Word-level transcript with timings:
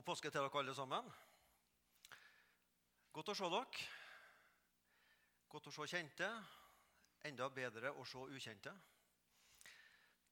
God 0.00 0.06
påske 0.14 0.30
til 0.32 0.40
dere 0.40 0.56
alle 0.56 0.72
sammen. 0.72 1.08
Godt 3.12 3.28
å 3.28 3.34
se 3.36 3.48
dere. 3.52 3.82
Godt 5.52 5.66
å 5.68 5.72
se 5.76 5.84
kjente. 5.92 6.28
Enda 7.28 7.50
bedre 7.52 7.92
å 7.92 8.06
se 8.08 8.22
ukjente. 8.32 8.72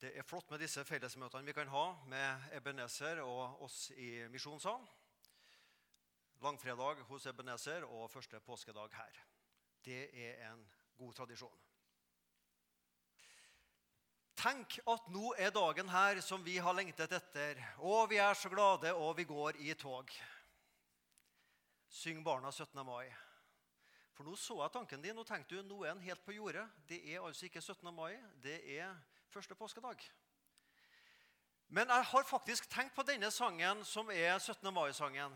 Det 0.00 0.14
er 0.16 0.24
flott 0.24 0.48
med 0.48 0.64
disse 0.64 0.86
fellesmøtene 0.88 1.44
vi 1.44 1.52
kan 1.52 1.68
ha 1.68 1.84
med 2.08 2.48
Ebenezer 2.56 3.20
og 3.26 3.60
oss 3.68 3.90
i 3.92 4.24
misjonssalen. 4.32 4.88
Langfredag 6.40 7.04
hos 7.10 7.28
Ebenezer 7.28 7.84
og 7.84 8.08
første 8.08 8.40
påskedag 8.40 8.96
her. 8.96 9.24
Det 9.84 10.06
er 10.16 10.46
en 10.48 10.64
god 10.96 11.12
tradisjon. 11.20 11.67
Tenk 14.38 14.76
at 14.86 15.06
nå 15.10 15.32
er 15.34 15.50
dagen 15.50 15.88
her 15.90 16.20
som 16.22 16.44
vi 16.46 16.60
har 16.62 16.76
lengtet 16.76 17.10
etter. 17.16 17.58
Og 17.82 18.04
vi 18.12 18.20
er 18.22 18.36
så 18.38 18.50
glade, 18.52 18.92
og 18.94 19.16
vi 19.18 19.24
går 19.26 19.58
i 19.66 19.74
tog. 19.74 20.12
Syng 21.90 22.22
barna 22.22 22.52
17. 22.52 22.78
mai. 22.86 23.08
For 24.14 24.22
nå 24.22 24.36
så 24.38 24.60
jeg 24.60 24.74
tanken 24.76 25.02
din, 25.02 25.18
og 25.18 25.26
tenkte 25.26 25.58
du 25.58 25.66
nå 25.66 25.80
er 25.82 25.96
den 25.96 26.06
helt 26.06 26.22
på 26.22 26.36
jordet. 26.36 26.62
Det 26.86 27.00
er 27.02 27.26
altså 27.26 27.48
ikke 27.48 27.64
17. 27.64 27.90
mai, 27.94 28.14
det 28.42 28.60
er 28.78 28.94
første 29.34 29.58
påskedag. 29.58 30.06
Men 31.74 31.90
jeg 31.90 32.10
har 32.14 32.30
faktisk 32.30 32.70
tenkt 32.70 32.94
på 32.94 33.02
denne 33.10 33.34
sangen 33.34 33.82
som 33.84 34.10
er 34.14 34.38
17. 34.38 34.70
mai-sangen. 34.74 35.34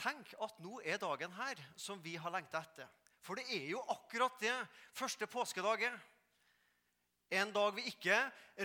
Tenk 0.00 0.32
at 0.40 0.60
nå 0.64 0.80
er 0.88 0.96
dagen 0.96 1.36
her 1.36 1.60
som 1.76 2.00
vi 2.00 2.16
har 2.16 2.32
lengta 2.32 2.64
etter. 2.64 2.88
For 3.20 3.36
det 3.36 3.44
er 3.52 3.74
jo 3.74 3.84
akkurat 3.92 4.40
det 4.40 4.56
første 4.96 5.28
påskedag 5.28 5.90
er. 5.92 6.00
En 7.30 7.52
dag 7.52 7.74
vi 7.76 7.84
ikke 7.90 8.16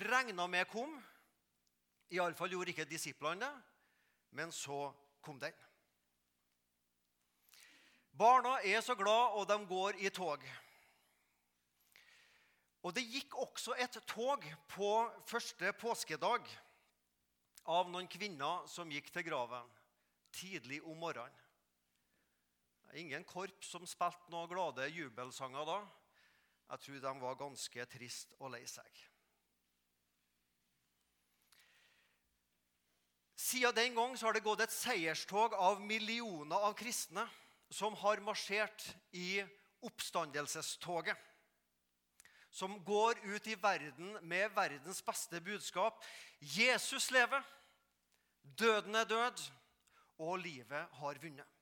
regna 0.07 0.47
med 0.47 0.67
kom. 0.71 0.95
Iallfall 2.13 2.53
gjorde 2.55 2.71
ikke 2.71 2.87
disiplene 2.87 3.45
det. 3.45 3.53
Men 4.33 4.51
så 4.51 4.87
kom 5.21 5.39
den. 5.39 5.53
Barna 8.17 8.59
er 8.63 8.81
så 8.81 8.95
glad, 8.95 9.37
og 9.37 9.47
de 9.49 9.57
går 9.67 9.99
i 10.05 10.09
tog. 10.09 10.41
Og 12.83 12.95
det 12.95 13.05
gikk 13.07 13.35
også 13.39 13.75
et 13.79 13.97
tog 14.07 14.43
på 14.73 14.89
første 15.29 15.71
påskedag 15.79 16.49
av 17.63 17.89
noen 17.89 18.09
kvinner 18.11 18.67
som 18.67 18.91
gikk 18.91 19.07
til 19.13 19.25
graven 19.29 19.69
tidlig 20.33 20.81
om 20.83 20.97
morgenen. 20.99 21.39
Ingen 22.93 23.23
korps 23.25 23.71
som 23.73 23.85
spilte 23.89 24.29
noen 24.29 24.49
glade 24.51 24.85
jubelsanger 24.93 25.65
da. 25.65 25.79
Jeg 26.73 26.81
tror 26.81 27.01
de 27.01 27.19
var 27.21 27.35
ganske 27.37 27.83
trist 27.85 28.31
og 28.39 28.49
lei 28.49 28.63
seg. 28.65 29.01
Siden 33.37 33.75
den 33.77 33.93
gang 33.93 34.15
har 34.17 34.33
det 34.33 34.41
gått 34.41 34.63
et 34.65 34.73
seierstog 34.73 35.53
av 35.53 35.83
millioner 35.85 36.65
av 36.65 36.73
kristne 36.79 37.27
som 37.69 37.93
har 38.01 38.23
marsjert 38.25 38.87
i 39.13 39.43
oppstandelsestoget. 39.85 41.13
Som 42.49 42.79
går 42.85 43.21
ut 43.21 43.51
i 43.53 43.59
verden 43.61 44.17
med 44.25 44.49
verdens 44.57 45.05
beste 45.05 45.41
budskap. 45.45 46.01
Jesus 46.41 47.11
lever, 47.13 47.45
døden 48.41 48.97
er 48.97 49.09
død, 49.13 49.45
og 50.25 50.39
livet 50.41 51.01
har 51.03 51.21
vunnet. 51.21 51.52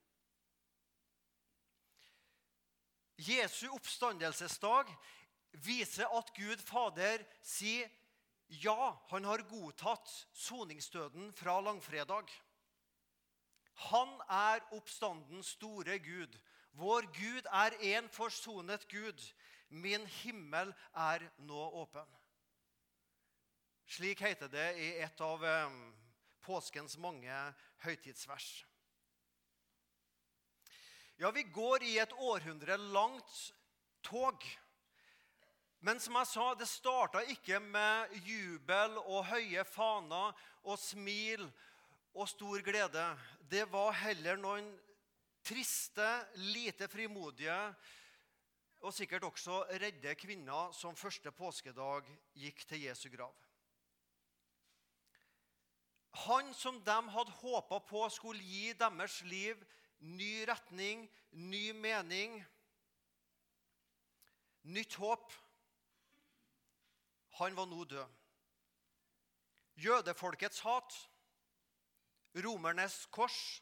Jesu 3.22 3.67
oppstandelsesdag 3.75 4.89
viser 5.66 6.09
at 6.17 6.31
Gud 6.36 6.61
Fader 6.66 7.23
sier 7.45 7.89
ja, 8.52 8.91
han 9.08 9.23
har 9.23 9.45
godtatt 9.47 10.09
soningsdøden 10.36 11.30
fra 11.33 11.59
langfredag. 11.63 12.28
Han 13.91 14.17
er 14.28 14.66
oppstandens 14.75 15.53
store 15.55 16.00
Gud. 16.03 16.36
Vår 16.75 17.08
Gud 17.16 17.47
er 17.47 17.78
en 17.95 18.09
forsonet 18.11 18.88
Gud. 18.91 19.23
Min 19.69 20.03
himmel 20.19 20.73
er 20.91 21.23
nå 21.38 21.62
åpen. 21.79 22.07
Slik 23.88 24.19
heter 24.23 24.51
det 24.51 24.67
i 24.79 24.90
et 25.03 25.23
av 25.23 25.44
eh, 25.44 25.79
påskens 26.44 26.97
mange 27.00 27.31
høytidsvers. 27.84 28.66
Ja, 31.22 31.30
vi 31.32 31.44
går 31.44 31.84
i 31.86 32.00
et 32.02 32.14
århundre 32.18 32.74
langt 32.78 33.54
tog. 34.02 34.42
Men 35.86 36.00
som 36.02 36.16
jeg 36.18 36.28
sa, 36.32 36.46
det 36.58 36.66
starta 36.66 37.22
ikke 37.30 37.59
med 37.62 38.16
jubel 38.26 38.96
og 39.04 39.28
høye 39.30 39.62
faner 39.70 40.40
og 40.66 40.80
smil 40.82 41.44
og 42.18 42.26
stor 42.32 42.64
glede. 42.66 43.04
Det 43.52 43.68
var 43.70 43.94
heller 44.00 44.40
noen 44.42 44.72
triste, 45.46 46.08
lite 46.42 46.88
frimodige 46.90 47.59
og 48.82 48.90
sikkert 48.98 49.28
også 49.30 49.59
redde 49.84 50.16
kvinner 50.18 50.74
som 50.74 50.98
første 50.98 51.30
påskedag 51.38 52.09
gikk 52.34 52.66
til 52.66 52.88
Jesu 52.88 53.12
grav. 53.14 53.36
Han 56.26 56.50
som 56.58 56.82
de 56.82 56.98
hadde 57.14 57.38
håpa 57.44 57.78
på 57.94 58.08
skulle 58.09 58.42
gi 58.42 58.74
deres 58.74 59.20
liv 59.30 59.62
ny 60.01 60.45
retning, 60.50 61.06
ny 61.31 61.72
mening, 61.73 62.39
nytt 64.63 64.97
håp. 65.01 65.34
Han 67.39 67.56
var 67.57 67.69
nå 67.69 67.85
død. 67.89 68.17
Jødefolkets 69.81 70.61
hat, 70.66 70.95
romernes 72.44 73.06
kors, 73.13 73.61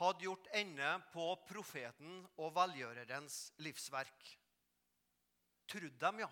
hadde 0.00 0.26
gjort 0.26 0.48
ende 0.56 0.88
på 1.12 1.26
profeten 1.48 2.22
og 2.40 2.54
velgjørerens 2.56 3.52
livsverk. 3.62 4.30
Trodde 5.70 5.98
dem, 6.00 6.22
ja, 6.24 6.30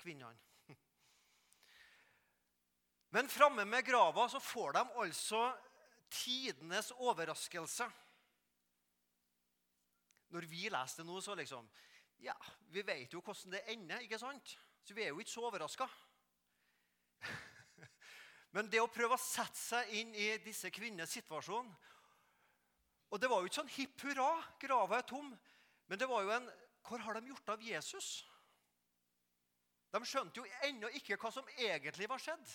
kvinnene. 0.00 0.36
Men 3.14 3.30
framme 3.32 3.64
med 3.64 3.86
grava 3.86 4.26
så 4.28 4.40
får 4.42 4.76
de 4.76 4.84
altså 5.04 5.42
tidenes 6.16 6.92
overraskelse. 6.96 7.86
Når 10.34 10.46
vi 10.50 10.68
leser 10.72 11.02
det 11.02 11.08
nå, 11.08 11.20
så 11.20 11.36
liksom 11.38 11.68
Ja, 12.24 12.34
vi 12.72 12.82
vet 12.82 13.12
jo 13.12 13.20
hvordan 13.20 13.52
det 13.52 13.66
ender, 13.72 14.00
ikke 14.00 14.18
sant? 14.18 14.56
Så 14.84 14.94
vi 14.94 15.04
er 15.04 15.12
jo 15.12 15.20
ikke 15.20 15.30
så 15.30 15.44
overraska. 15.44 15.86
Men 18.56 18.70
det 18.72 18.80
å 18.80 18.88
prøve 18.88 19.18
å 19.18 19.20
sette 19.20 19.58
seg 19.58 19.92
inn 19.98 20.14
i 20.16 20.30
disse 20.44 20.70
kvinnenes 20.72 21.12
situasjon 21.12 21.68
Og 23.10 23.20
det 23.20 23.28
var 23.30 23.40
jo 23.40 23.50
ikke 23.50 23.60
sånn 23.60 23.74
hipp 23.76 24.06
hurra, 24.06 24.30
grava 24.60 24.98
er 24.98 25.06
tom. 25.08 25.28
Men 25.86 26.00
det 26.00 26.08
var 26.10 26.24
jo 26.24 26.32
en 26.38 26.48
Hvor 26.86 27.02
har 27.02 27.18
de 27.18 27.32
gjort 27.32 27.54
av 27.56 27.62
Jesus? 27.62 28.24
De 29.92 30.00
skjønte 30.04 30.42
jo 30.42 30.46
ennå 30.66 30.90
ikke 30.98 31.16
hva 31.20 31.30
som 31.32 31.46
egentlig 31.56 32.08
var 32.10 32.20
skjedd. 32.20 32.46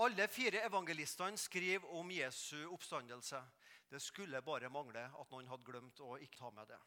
Alle 0.00 0.28
fire 0.28 0.62
evangelistene 0.64 1.36
skriver 1.36 1.90
om 1.92 2.10
Jesu 2.10 2.66
oppstandelse. 2.72 3.42
Det 3.88 4.00
skulle 4.00 4.40
bare 4.42 4.70
mangle 4.72 5.04
at 5.04 5.32
noen 5.32 5.50
hadde 5.50 5.68
glemt 5.68 6.00
å 6.00 6.16
ikke 6.16 6.38
ta 6.38 6.50
med 6.50 6.70
det. 6.72 6.78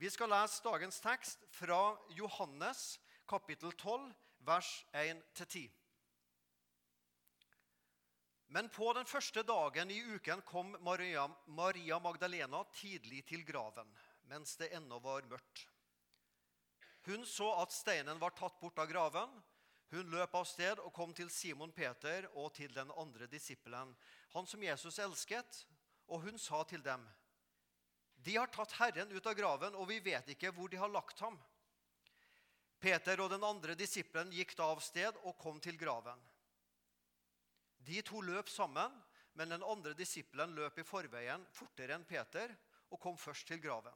Vi 0.00 0.08
skal 0.12 0.32
lese 0.32 0.64
dagens 0.64 1.00
tekst 1.00 1.44
fra 1.52 1.96
Johannes 2.16 2.98
kapittel 3.28 3.72
12, 3.72 4.12
vers 4.48 4.70
1-10. 4.92 5.68
Men 8.48 8.68
på 8.70 8.92
den 8.94 9.08
første 9.08 9.42
dagen 9.42 9.90
i 9.90 9.98
uken 10.00 10.42
kom 10.46 10.76
Maria, 10.80 11.26
Maria 11.46 11.98
Magdalena 11.98 12.62
tidlig 12.76 13.24
til 13.26 13.42
graven, 13.44 13.88
mens 14.30 14.54
det 14.60 14.70
ennå 14.76 15.00
var 15.02 15.26
mørkt. 15.28 15.66
Hun 17.06 17.26
så 17.26 17.50
at 17.60 17.74
steinen 17.74 18.20
var 18.22 18.34
tatt 18.38 18.60
bort 18.60 18.78
av 18.82 18.88
graven. 18.90 19.32
Hun 19.90 20.10
løp 20.10 20.34
av 20.34 20.46
sted 20.48 20.80
og 20.82 20.92
kom 20.94 21.12
til 21.14 21.30
Simon 21.30 21.72
Peter 21.72 22.26
og 22.34 22.50
til 22.56 22.72
den 22.74 22.90
andre 22.98 23.28
disippelen, 23.30 23.92
han 24.34 24.48
som 24.50 24.62
Jesus 24.62 24.98
elsket, 24.98 25.60
og 26.10 26.26
hun 26.26 26.38
sa 26.38 26.62
til 26.64 26.82
dem, 26.82 27.06
De 28.16 28.34
har 28.36 28.50
tatt 28.50 28.72
Herren 28.80 29.12
ut 29.12 29.26
av 29.26 29.36
graven, 29.38 29.74
og 29.78 29.86
vi 29.88 30.00
vet 30.02 30.32
ikke 30.34 30.50
hvor 30.50 30.68
de 30.68 30.80
har 30.80 30.90
lagt 30.90 31.20
ham. 31.22 31.36
Peter 32.82 33.20
og 33.22 33.30
den 33.30 33.44
andre 33.46 33.76
disippelen 33.78 34.32
gikk 34.34 34.56
da 34.58 34.66
av 34.72 34.82
sted 34.82 35.14
og 35.22 35.36
kom 35.38 35.60
til 35.62 35.78
graven. 35.78 36.18
De 37.86 38.02
to 38.02 38.20
løp 38.20 38.50
sammen, 38.50 38.90
men 39.38 39.52
den 39.52 39.62
andre 39.62 39.94
disippelen 39.94 40.54
løp 40.56 40.78
i 40.80 40.84
forveien 40.86 41.44
fortere 41.54 41.94
enn 41.94 42.06
Peter 42.08 42.50
og 42.90 43.00
kom 43.00 43.16
først 43.20 43.46
til 43.46 43.60
graven. 43.62 43.94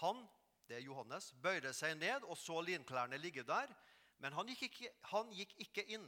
Han, 0.00 0.22
det 0.68 0.78
er 0.78 0.86
Johannes, 0.86 1.32
bøyde 1.42 1.72
seg 1.76 1.98
ned 2.00 2.24
og 2.24 2.38
så 2.38 2.60
linklærne 2.64 3.18
ligge 3.20 3.44
der, 3.44 3.68
men 4.22 4.36
han 4.36 4.50
gikk, 4.52 4.68
ikke, 4.68 4.90
han 5.10 5.32
gikk 5.34 5.56
ikke 5.64 5.84
inn. 5.96 6.04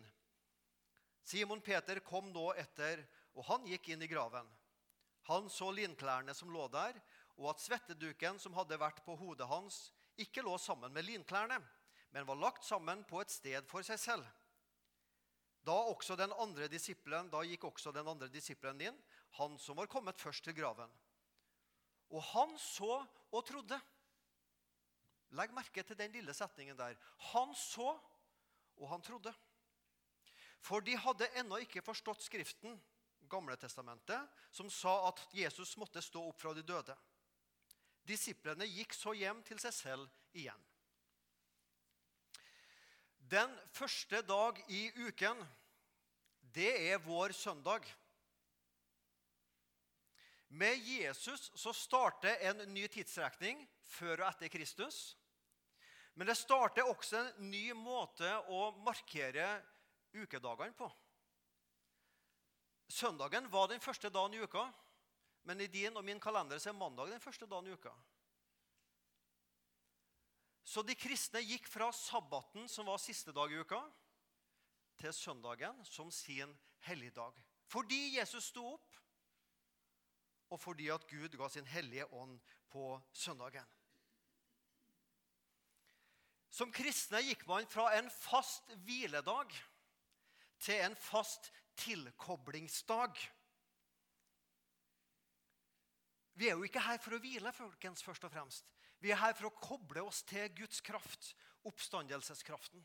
Simon 1.26 1.62
Peter 1.64 1.98
kom 2.04 2.28
nå 2.30 2.52
etter, 2.60 3.02
og 3.34 3.46
han 3.48 3.66
gikk 3.66 3.90
inn 3.90 4.04
i 4.04 4.08
graven. 4.10 4.46
Han 5.26 5.48
så 5.50 5.70
linklærne 5.74 6.34
som 6.36 6.52
lå 6.52 6.68
der, 6.70 6.98
og 7.40 7.50
at 7.54 7.62
svetteduken 7.64 8.38
som 8.38 8.54
hadde 8.54 8.78
vært 8.78 9.00
på 9.06 9.16
hodet 9.18 9.48
hans, 9.50 9.88
ikke 10.20 10.44
lå 10.46 10.54
sammen 10.62 10.92
med 10.94 11.08
linklærne, 11.08 11.58
men 12.14 12.28
var 12.28 12.38
lagt 12.38 12.62
sammen 12.62 13.02
på 13.08 13.18
et 13.24 13.32
sted 13.34 13.66
for 13.66 13.82
seg 13.82 13.98
selv. 13.98 14.28
Da, 15.64 15.74
den 16.20 16.34
andre 16.38 16.68
da 16.68 17.40
gikk 17.42 17.64
også 17.64 17.90
den 17.90 18.06
andre 18.06 18.28
disippelen 18.28 18.80
inn, 18.84 18.98
han 19.40 19.58
som 19.58 19.80
var 19.80 19.90
kommet 19.90 20.20
først 20.20 20.44
til 20.44 20.54
graven. 20.54 20.92
Og 22.12 22.22
han 22.30 22.52
så 22.60 23.00
og 23.32 23.46
trodde. 23.48 23.80
Legg 25.34 25.54
merke 25.54 25.82
til 25.82 25.98
den 25.98 26.12
lille 26.14 26.34
setningen 26.34 26.78
der. 26.78 26.96
Han 27.32 27.54
så, 27.58 27.94
og 28.76 28.90
han 28.90 29.02
trodde. 29.02 29.32
For 30.64 30.80
de 30.80 30.96
hadde 30.96 31.28
ennå 31.40 31.58
ikke 31.64 31.84
forstått 31.84 32.22
Skriften, 32.24 32.78
Gamle 33.30 33.56
testamentet, 33.56 34.20
som 34.52 34.68
sa 34.70 35.08
at 35.08 35.22
Jesus 35.32 35.74
måtte 35.80 36.02
stå 36.04 36.20
opp 36.28 36.42
fra 36.42 36.52
de 36.54 36.62
døde. 36.62 36.94
Disiplene 38.04 38.66
gikk 38.68 38.92
så 38.94 39.14
hjem 39.16 39.40
til 39.48 39.58
seg 39.62 39.72
selv 39.72 40.36
igjen. 40.36 40.60
Den 43.16 43.50
første 43.72 44.20
dag 44.28 44.60
i 44.68 44.82
uken, 45.06 45.40
det 46.54 46.68
er 46.92 47.00
vår 47.02 47.32
søndag. 47.32 47.88
Med 50.54 50.78
Jesus 50.78 51.50
så 51.58 51.72
starter 51.74 52.38
en 52.46 52.60
ny 52.70 52.84
tidsrekning 52.86 53.64
før 53.96 54.20
og 54.22 54.28
etter 54.28 54.52
Kristus. 54.52 55.16
Men 56.14 56.28
det 56.30 56.36
starter 56.38 56.86
også 56.86 57.18
en 57.18 57.48
ny 57.50 57.72
måte 57.74 58.28
å 58.54 58.68
markere 58.86 59.48
ukedagene 60.14 60.76
på. 60.78 60.86
Søndagen 62.86 63.50
var 63.50 63.66
den 63.72 63.82
første 63.82 64.12
dagen 64.14 64.36
i 64.36 64.44
uka, 64.44 64.68
men 65.42 65.60
i 65.60 65.66
din 65.66 65.96
og 65.98 66.06
min 66.06 66.22
kalender 66.22 66.62
så 66.62 66.70
er 66.70 66.78
mandag 66.78 67.10
den 67.10 67.24
første 67.24 67.50
dagen 67.50 67.72
i 67.72 67.74
uka. 67.74 67.90
Så 70.64 70.86
de 70.86 70.94
kristne 70.94 71.42
gikk 71.42 71.66
fra 71.68 71.90
sabbaten, 71.92 72.70
som 72.70 72.86
var 72.86 73.02
siste 73.02 73.34
dag 73.34 73.50
i 73.50 73.58
uka, 73.58 73.82
til 75.02 75.12
søndagen 75.12 75.82
som 75.88 76.14
sin 76.14 76.54
helligdag. 76.86 77.42
Fordi 77.66 78.14
Jesus 78.20 78.52
sto 78.52 78.76
opp, 78.76 79.00
og 80.52 80.60
fordi 80.60 80.90
at 80.92 81.06
Gud 81.10 81.36
ga 81.38 81.48
sin 81.48 81.66
hellige 81.66 82.06
ånd 82.12 82.36
på 82.72 82.94
søndagen. 83.12 83.66
Som 86.54 86.72
kristne 86.72 87.22
gikk 87.24 87.46
man 87.50 87.66
fra 87.66 87.88
en 87.98 88.10
fast 88.14 88.68
hviledag 88.86 89.50
til 90.62 90.84
en 90.84 90.94
fast 90.96 91.50
tilkoblingsdag. 91.82 93.18
Vi 96.34 96.48
er 96.48 96.54
jo 96.54 96.66
ikke 96.66 96.82
her 96.82 96.98
for 97.02 97.16
å 97.16 97.20
hvile, 97.22 97.50
folkens, 97.54 98.02
først 98.02 98.26
og 98.26 98.32
fremst. 98.34 98.70
Vi 99.02 99.10
er 99.10 99.20
her 99.20 99.34
for 99.38 99.50
å 99.50 99.58
koble 99.58 100.02
oss 100.06 100.22
til 100.26 100.46
Guds 100.56 100.80
kraft, 100.82 101.34
oppstandelseskraften. 101.66 102.82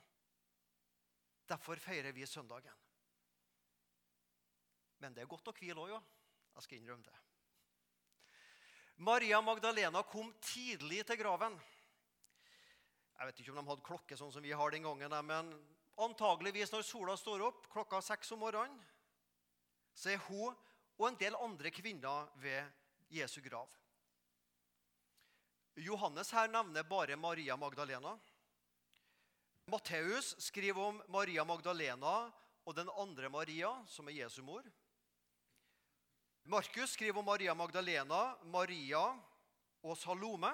Derfor 1.49 1.81
feirer 1.81 2.13
vi 2.13 2.25
søndagen. 2.29 2.75
Men 4.99 5.15
det 5.15 5.23
er 5.23 5.31
godt 5.31 5.49
å 5.49 5.55
hvile 5.55 5.81
òg, 5.85 5.93
ja. 5.93 6.01
Jeg 6.57 6.65
skal 6.65 6.81
innrømme 6.81 7.05
det. 7.05 7.17
Maria 8.99 9.41
Magdalena 9.41 10.01
kom 10.03 10.33
tidlig 10.43 11.05
til 11.07 11.15
graven. 11.21 11.53
Jeg 13.15 13.27
vet 13.27 13.37
ikke 13.39 13.53
om 13.53 13.59
de 13.61 13.69
hadde 13.69 13.85
klokke 13.87 14.17
sånn 14.19 14.31
som 14.33 14.43
vi 14.43 14.51
har 14.51 14.73
den 14.73 14.83
gangen, 14.83 15.13
men 15.23 15.53
antageligvis 16.03 16.73
når 16.73 16.83
sola 16.83 17.15
står 17.19 17.45
opp 17.47 17.69
klokka 17.71 18.01
seks 18.03 18.33
om 18.35 18.43
morgenen, 18.43 18.75
så 19.95 20.11
er 20.11 20.19
hun 20.27 20.51
og 20.99 21.05
en 21.07 21.19
del 21.19 21.37
andre 21.39 21.71
kvinner 21.71 22.27
ved 22.43 22.67
Jesu 23.15 23.39
grav. 23.43 23.71
Johannes 25.79 26.33
her 26.35 26.51
nevner 26.51 26.83
bare 26.83 27.15
Maria 27.15 27.55
Magdalena. 27.55 28.17
Matteus 29.71 30.33
skriver 30.43 30.91
om 30.91 30.99
Maria 31.07 31.47
Magdalena 31.47 32.17
og 32.67 32.75
den 32.75 32.91
andre 32.99 33.31
Maria, 33.31 33.71
som 33.87 34.11
er 34.11 34.25
Jesu 34.25 34.41
mor. 34.43 34.67
Markus 36.49 36.91
skriver 36.91 37.19
om 37.19 37.25
Maria 37.25 37.53
Magdalena, 37.55 38.37
Maria 38.43 39.03
og 39.85 39.97
Salome, 39.97 40.49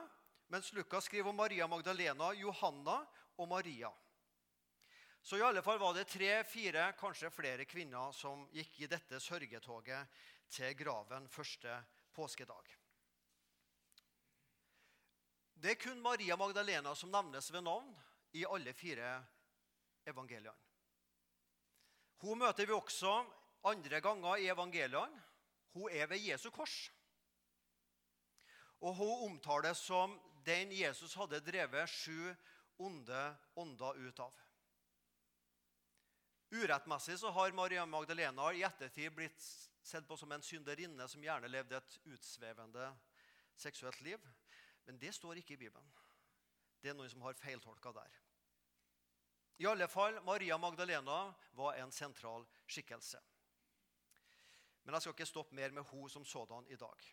mens 0.51 0.73
Lukas 0.75 1.05
skriver 1.07 1.29
om 1.29 1.37
Maria 1.39 1.67
Magdalena, 1.71 2.33
Johanna 2.35 2.97
og 3.39 3.47
Maria. 3.47 3.87
Så 5.21 5.37
i 5.39 5.43
alle 5.47 5.61
fall 5.63 5.79
var 5.79 5.93
det 5.95 6.09
tre-fire, 6.11 6.89
kanskje 6.99 7.31
flere 7.31 7.63
kvinner 7.63 8.11
som 8.11 8.43
gikk 8.51 8.81
i 8.83 8.89
dette 8.91 9.21
sørgetoget 9.23 10.17
til 10.51 10.75
graven 10.75 11.29
første 11.31 11.77
påskedag. 12.11 12.73
Det 15.55 15.77
er 15.77 15.79
kun 15.79 16.01
Maria 16.03 16.35
Magdalena 16.35 16.91
som 16.91 17.13
nevnes 17.13 17.47
ved 17.55 17.63
navn 17.63 17.87
i 18.35 18.43
alle 18.43 18.73
fire 18.75 19.13
evangeliene. 20.03 20.59
Hun 22.19 22.43
møter 22.43 22.67
vi 22.67 22.75
også 22.75 23.15
andre 23.71 24.03
ganger 24.03 24.43
i 24.43 24.51
evangeliene. 24.51 25.23
Hun 25.75 25.91
er 25.91 26.07
ved 26.07 26.23
Jesu 26.23 26.49
kors. 26.55 26.75
Og 28.79 28.95
hun 28.95 29.29
omtales 29.29 29.81
som 29.83 30.15
den 30.45 30.71
Jesus 30.71 31.15
hadde 31.19 31.41
drevet 31.43 31.89
sju 31.89 32.31
onde 32.77 33.21
ånder 33.59 33.99
ut 34.07 34.19
av. 34.19 34.41
Urettmessig 36.55 37.17
så 37.19 37.31
har 37.35 37.55
Maria 37.57 37.85
Magdalena 37.85 38.51
i 38.53 38.63
ettertid 38.63 39.11
blitt 39.15 39.41
sett 39.83 40.07
på 40.07 40.17
som 40.17 40.31
en 40.31 40.43
synderinne 40.45 41.07
som 41.11 41.23
gjerne 41.23 41.49
levde 41.51 41.77
et 41.77 41.97
utsvevende 42.13 42.91
seksuelt 43.59 44.01
liv. 44.05 44.21
Men 44.85 44.99
det 45.01 45.11
står 45.17 45.41
ikke 45.41 45.57
i 45.57 45.63
Bibelen. 45.65 45.91
Det 46.79 46.91
er 46.91 46.97
noen 46.97 47.09
som 47.09 47.23
har 47.25 47.37
feiltolka 47.39 47.91
der. 47.95 48.19
I 49.57 49.67
alle 49.67 49.87
fall, 49.87 50.19
Maria 50.23 50.57
Magdalena 50.59 51.33
var 51.57 51.79
en 51.79 51.91
sentral 51.91 52.45
skikkelse. 52.67 53.19
Men 54.85 54.95
jeg 54.95 55.01
skal 55.01 55.15
ikke 55.17 55.27
stoppe 55.29 55.55
mer 55.57 55.73
med 55.73 55.83
hun 55.89 56.09
som 56.09 56.25
sådan 56.25 56.67
i 56.69 56.77
dag. 56.77 57.05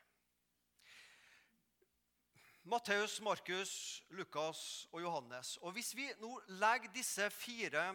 Matteus, 2.63 3.21
Markus, 3.21 4.03
Lukas 4.11 4.89
og 4.93 5.01
Johannes. 5.03 5.57
Og 5.57 5.73
Hvis 5.73 5.97
vi 5.97 6.07
nå 6.21 6.31
legger 6.47 6.93
disse 6.95 7.31
fire 7.31 7.89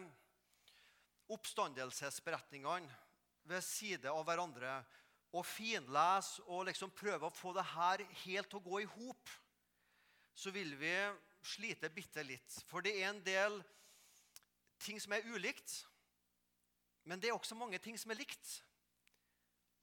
oppstandelsesberetningene 1.29 2.89
ved 3.47 3.61
side 3.63 4.11
av 4.11 4.25
hverandre 4.27 4.81
og 5.31 5.45
finleser 5.47 6.43
og 6.51 6.65
liksom 6.67 6.91
prøver 6.91 7.29
å 7.29 7.35
få 7.35 7.53
det 7.55 7.63
her 7.75 8.03
helt 8.25 8.49
til 8.51 8.59
å 8.59 8.65
gå 8.65 8.81
i 8.83 8.91
hop, 8.97 9.31
så 10.35 10.51
vil 10.51 10.75
vi 10.79 10.93
slite 11.47 11.89
bitte 11.93 12.23
litt. 12.27 12.59
For 12.67 12.83
det 12.83 12.95
er 12.97 13.11
en 13.11 13.23
del 13.23 13.61
ting 14.83 14.99
som 15.01 15.15
er 15.15 15.25
ulikt, 15.31 15.83
men 17.07 17.21
det 17.21 17.31
er 17.31 17.37
også 17.37 17.55
mange 17.55 17.79
ting 17.79 17.95
som 17.99 18.11
er 18.11 18.19
likt. 18.19 18.57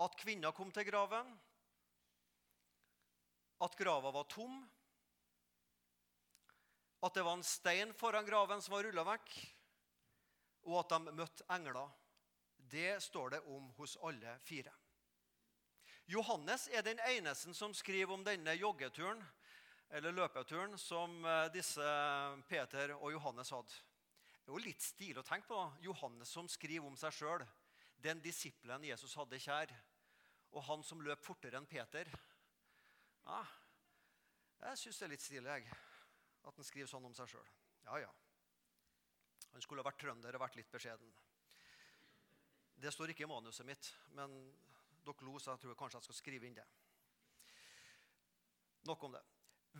At 0.02 0.17
kvinner 0.19 0.52
kom 0.52 0.73
til 0.75 0.87
graven, 0.88 1.28
at 3.62 3.76
grava 3.78 4.11
var 4.11 4.26
tom, 4.28 4.57
at 7.04 7.14
det 7.14 7.23
var 7.25 7.37
en 7.37 7.47
stein 7.47 7.92
foran 7.95 8.26
graven 8.26 8.62
som 8.64 8.75
var 8.75 8.88
rulla 8.88 9.04
vekk, 9.07 9.35
og 10.64 10.80
at 10.80 10.95
de 10.95 11.14
møtte 11.14 11.47
engler. 11.52 11.92
Det 12.57 12.97
står 13.04 13.37
det 13.37 13.40
om 13.52 13.69
hos 13.76 13.99
alle 14.02 14.38
fire. 14.42 14.73
Johannes 16.09 16.66
er 16.69 16.83
den 16.85 17.00
eneste 17.07 17.54
som 17.57 17.75
skriver 17.76 18.12
om 18.12 18.25
denne 18.25 18.57
joggeturen 18.57 19.21
eller 19.95 20.12
løpeturen 20.12 20.78
som 20.80 21.25
eh, 21.25 21.50
disse 21.54 21.85
Peter 22.49 22.92
og 22.97 23.12
Johannes 23.12 23.52
hadde. 23.54 23.76
Det 24.45 24.50
er 24.50 24.57
jo 24.59 24.64
litt 24.64 24.85
stilig 24.85 25.21
å 25.23 25.25
tenke 25.25 25.49
på. 25.49 25.61
Johannes 25.85 26.33
som 26.35 26.49
skriver 26.50 26.88
om 26.88 26.97
seg 27.00 27.14
sjøl. 27.16 27.45
Den 28.03 28.23
disippelen 28.25 28.85
Jesus 28.89 29.15
hadde 29.19 29.41
kjær. 29.41 29.75
Og 30.55 30.65
han 30.69 30.83
som 30.87 31.03
løp 31.03 31.23
fortere 31.25 31.59
enn 31.59 31.69
Peter. 31.69 32.09
Ja, 33.25 33.43
jeg 34.65 34.81
syns 34.81 34.99
det 35.01 35.05
er 35.07 35.13
litt 35.13 35.25
stilig 35.25 35.51
jeg, 35.51 35.79
at 36.49 36.59
han 36.61 36.67
skriver 36.67 36.89
sånn 36.89 37.05
om 37.05 37.15
seg 37.17 37.29
sjøl. 37.29 37.49
Ja, 37.85 37.99
ja. 38.05 38.13
Han 39.53 39.65
skulle 39.65 39.85
ha 39.85 39.89
vært 39.89 40.01
trønder 40.01 40.37
og 40.37 40.43
vært 40.45 40.57
litt 40.59 40.71
beskjeden. 40.73 41.11
Det 42.81 42.93
står 42.93 43.13
ikke 43.13 43.27
i 43.27 43.31
manuset 43.31 43.67
mitt, 43.69 43.91
men 44.17 44.33
dere 45.05 45.27
lo, 45.27 45.37
så 45.39 45.53
jeg 45.53 45.63
tror 45.63 45.77
kanskje 45.79 46.01
jeg 46.01 46.09
skal 46.09 46.19
skrive 46.19 46.49
inn 46.49 46.57
det. 46.57 46.65
Nok 48.89 49.05
om 49.07 49.15
det. 49.15 49.23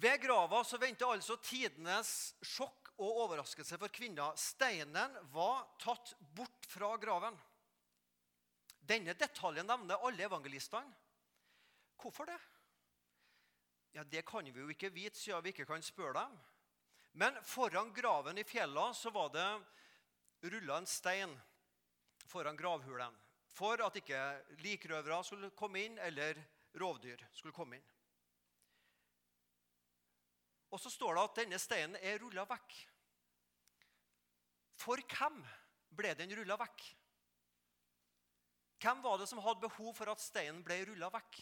Ved 0.01 0.21
grava 0.23 0.61
så 0.67 0.79
venter 0.83 1.11
altså 1.15 1.37
tidenes 1.43 2.35
sjokk 2.43 2.93
og 2.99 3.21
overraskelse 3.25 3.79
for 3.79 3.93
kvinner. 3.95 4.37
Steinen 4.39 5.17
var 5.35 5.65
tatt 5.83 6.15
bort 6.35 6.69
fra 6.71 6.93
graven. 7.01 7.37
Denne 8.85 9.15
detaljen 9.17 9.67
nevner 9.67 10.03
alle 10.05 10.27
evangelistene. 10.27 10.93
Hvorfor 12.01 12.29
det? 12.29 12.41
Ja, 13.95 14.05
Det 14.05 14.25
kan 14.27 14.45
vi 14.45 14.61
jo 14.61 14.69
ikke 14.69 14.91
vite, 14.93 15.19
siden 15.19 15.43
vi 15.43 15.55
ikke 15.55 15.67
kan 15.67 15.83
spørre 15.83 16.19
dem. 16.19 16.39
Men 17.13 17.37
foran 17.45 17.93
graven 17.95 18.39
i 18.39 18.45
fjella 18.45 18.93
så 18.95 19.11
var 19.15 19.31
det 19.33 20.51
rulla 20.51 20.79
en 20.79 20.87
stein 20.87 21.31
foran 22.27 22.57
gravhulen 22.57 23.15
for 23.55 23.79
at 23.87 23.97
ikke 24.01 24.21
likrøvere 24.65 25.21
skulle 25.25 25.53
komme 25.55 25.85
inn, 25.85 25.99
eller 26.03 26.41
rovdyr 26.75 27.23
skulle 27.33 27.55
komme 27.55 27.79
inn. 27.79 27.87
Og 30.75 30.81
så 30.83 30.91
står 30.91 31.15
det 31.15 31.23
at 31.23 31.39
denne 31.39 31.61
steinen 31.63 32.01
er 32.03 32.19
rulla 32.19 32.43
vekk. 32.51 32.75
For 34.83 34.99
hvem 34.99 35.39
ble 35.95 36.17
den 36.19 36.35
rulla 36.35 36.59
vekk? 36.59 36.83
Hvem 38.85 39.01
var 39.01 39.17
det 39.17 39.31
som 39.31 39.41
hadde 39.41 39.65
behov 39.65 39.95
for 39.97 40.13
at 40.13 40.21
steinen 40.21 40.61
ble 40.65 40.83
rulla 40.91 41.09
vekk? 41.15 41.39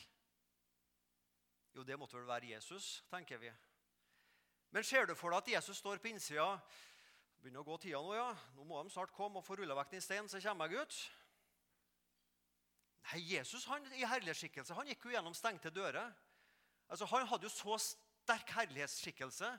Jo, 1.74 1.82
det 1.82 1.96
måtte 1.98 2.14
vel 2.14 2.28
være 2.28 2.52
Jesus, 2.52 3.00
tenker 3.10 3.40
vi. 3.42 3.50
Men 4.70 4.86
ser 4.86 5.08
du 5.08 5.16
for 5.18 5.34
deg 5.34 5.42
at 5.42 5.50
Jesus 5.56 5.80
står 5.82 5.98
på 5.98 6.12
innsida 6.12 6.46
begynner 7.42 7.64
å 7.64 7.66
gå 7.66 7.76
tida 7.82 7.98
Nå 7.98 8.14
ja, 8.14 8.28
nå 8.54 8.64
må 8.68 8.78
de 8.84 8.92
snart 8.94 9.10
komme 9.16 9.40
og 9.40 9.46
få 9.46 9.56
rulla 9.58 9.74
vekk 9.80 9.96
den 9.96 10.04
steinen, 10.04 10.30
så 10.30 10.38
kommer 10.44 10.70
jeg 10.70 10.84
ut. 10.84 10.98
Nei, 13.08 13.18
Jesus 13.32 13.66
han, 13.66 13.88
i 13.98 14.06
herlighetsskikkelse 14.06 14.76
han 14.78 14.92
gikk 14.92 15.08
jo 15.08 15.16
gjennom 15.16 15.34
stengte 15.34 15.72
dører. 15.74 16.14
Altså, 16.86 17.08
Han 17.10 17.26
hadde 17.26 17.48
jo 17.48 17.50
så 17.50 17.78
sterk 17.82 18.54
herlighetsskikkelse. 18.54 19.50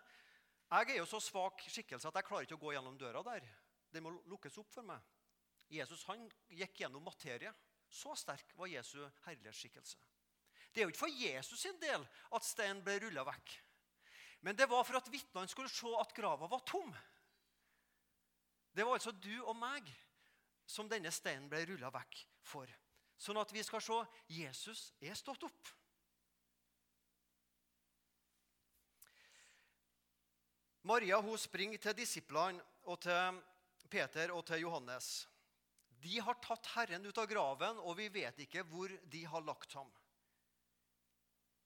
Jeg 0.72 0.94
er 0.94 1.02
jo 1.02 1.10
så 1.10 1.20
svak 1.20 1.66
skikkelse 1.68 2.08
at 2.08 2.16
jeg 2.22 2.30
klarer 2.30 2.48
ikke 2.48 2.56
å 2.56 2.64
gå 2.64 2.72
gjennom 2.78 2.96
døra 2.98 3.26
der. 3.28 3.44
Det 3.92 4.02
må 4.02 4.14
lukkes 4.32 4.56
opp 4.62 4.72
for 4.72 4.88
meg. 4.88 5.04
Jesus 5.68 6.06
han 6.08 6.24
gikk 6.48 6.80
gjennom 6.86 7.04
materie. 7.04 7.52
Så 7.94 8.16
sterk 8.18 8.56
var 8.58 8.72
Jesu 8.72 8.98
herlighetsskikkelse. 9.28 10.00
Det 10.74 10.82
er 10.82 10.88
jo 10.88 10.94
ikke 10.94 11.04
for 11.04 11.14
Jesus 11.14 11.62
sin 11.62 11.78
del 11.82 12.02
at 12.34 12.46
steinen 12.46 12.82
ble 12.86 12.98
rulla 13.04 13.26
vekk. 13.28 13.52
Men 14.42 14.58
det 14.58 14.66
var 14.70 14.84
for 14.84 14.98
at 14.98 15.12
vitnene 15.14 15.52
skulle 15.52 15.70
se 15.72 15.92
at 16.00 16.16
grava 16.18 16.50
var 16.50 16.64
tom. 16.66 16.90
Det 18.74 18.86
var 18.86 18.98
altså 18.98 19.14
du 19.14 19.36
og 19.44 19.54
meg 19.56 19.92
som 20.66 20.90
denne 20.90 21.12
steinen 21.14 21.46
ble 21.52 21.62
rulla 21.70 21.92
vekk 21.94 22.24
for. 22.42 22.72
Sånn 23.22 23.38
at 23.38 23.54
vi 23.54 23.62
skal 23.64 23.84
se 23.86 24.00
Jesus 24.34 24.88
er 25.00 25.14
stått 25.16 25.46
opp. 25.46 25.70
Maria 30.84 31.22
hun 31.24 31.38
springer 31.40 31.80
til 31.80 31.96
disiplene 32.02 32.60
og 32.92 32.98
til 33.06 33.38
Peter 33.88 34.34
og 34.36 34.42
til 34.50 34.66
Johannes. 34.66 35.14
De 36.04 36.20
har 36.20 36.40
tatt 36.44 36.68
Herren 36.76 37.06
ut 37.06 37.18
av 37.18 37.30
graven, 37.30 37.80
og 37.80 37.96
vi 38.00 38.10
vet 38.12 38.42
ikke 38.46 38.66
hvor 38.68 38.92
de 39.12 39.24
har 39.30 39.46
lagt 39.46 39.76
ham. 39.78 39.92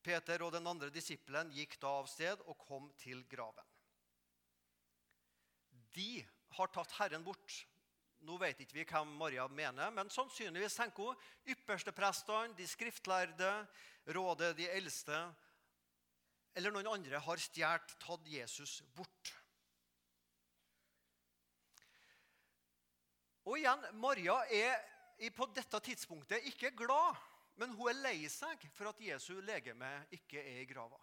Peter 0.06 0.44
og 0.46 0.54
den 0.54 0.68
andre 0.70 0.92
disippelen 0.94 1.50
gikk 1.56 1.80
da 1.82 1.96
av 2.04 2.12
sted 2.12 2.44
og 2.46 2.60
kom 2.62 2.92
til 3.02 3.24
graven. 3.28 3.66
De 5.98 6.22
har 6.56 6.70
tatt 6.72 6.94
Herren 7.00 7.26
bort. 7.26 7.64
Nå 8.28 8.38
vet 8.42 8.62
ikke 8.62 8.78
vi 8.80 8.86
hvem 8.88 9.10
Maria 9.18 9.46
mener, 9.50 9.92
men 9.94 10.10
sannsynligvis 10.14 10.78
tenker 10.78 11.12
hun 11.12 11.52
yppersteprestene, 11.54 12.56
de 12.58 12.66
skriftlærde, 12.70 13.52
rådet, 14.16 14.56
de 14.58 14.70
eldste 14.74 15.20
eller 16.58 16.74
noen 16.74 16.90
andre 16.90 17.20
har 17.22 17.42
stjålet, 17.42 17.92
tatt 18.02 18.30
Jesus 18.32 18.80
bort. 18.98 19.37
Og 23.48 23.56
igjen, 23.56 23.84
Maria 23.96 24.36
er 24.52 25.32
på 25.36 25.48
dette 25.56 25.80
tidspunktet 25.86 26.46
ikke 26.52 26.74
glad, 26.76 27.16
men 27.58 27.72
hun 27.74 27.90
er 27.90 28.02
lei 28.04 28.28
seg 28.30 28.62
for 28.76 28.92
at 28.92 29.00
Jesu 29.02 29.38
legeme 29.42 29.90
ikke 30.14 30.42
er 30.42 30.60
i 30.62 30.68
grava. 30.70 31.00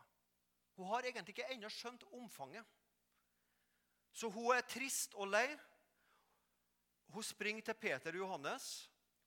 Hun 0.76 0.90
har 0.90 1.06
egentlig 1.06 1.32
ikke 1.34 1.48
ennå 1.54 1.70
skjønt 1.72 2.04
omfanget. 2.12 2.66
Så 4.14 4.28
hun 4.30 4.52
er 4.54 4.66
trist 4.68 5.14
og 5.18 5.30
lei. 5.32 5.46
Hun 7.14 7.24
springer 7.26 7.64
til 7.70 7.78
Peter 7.78 8.12
og 8.12 8.26
Johannes. 8.26 8.68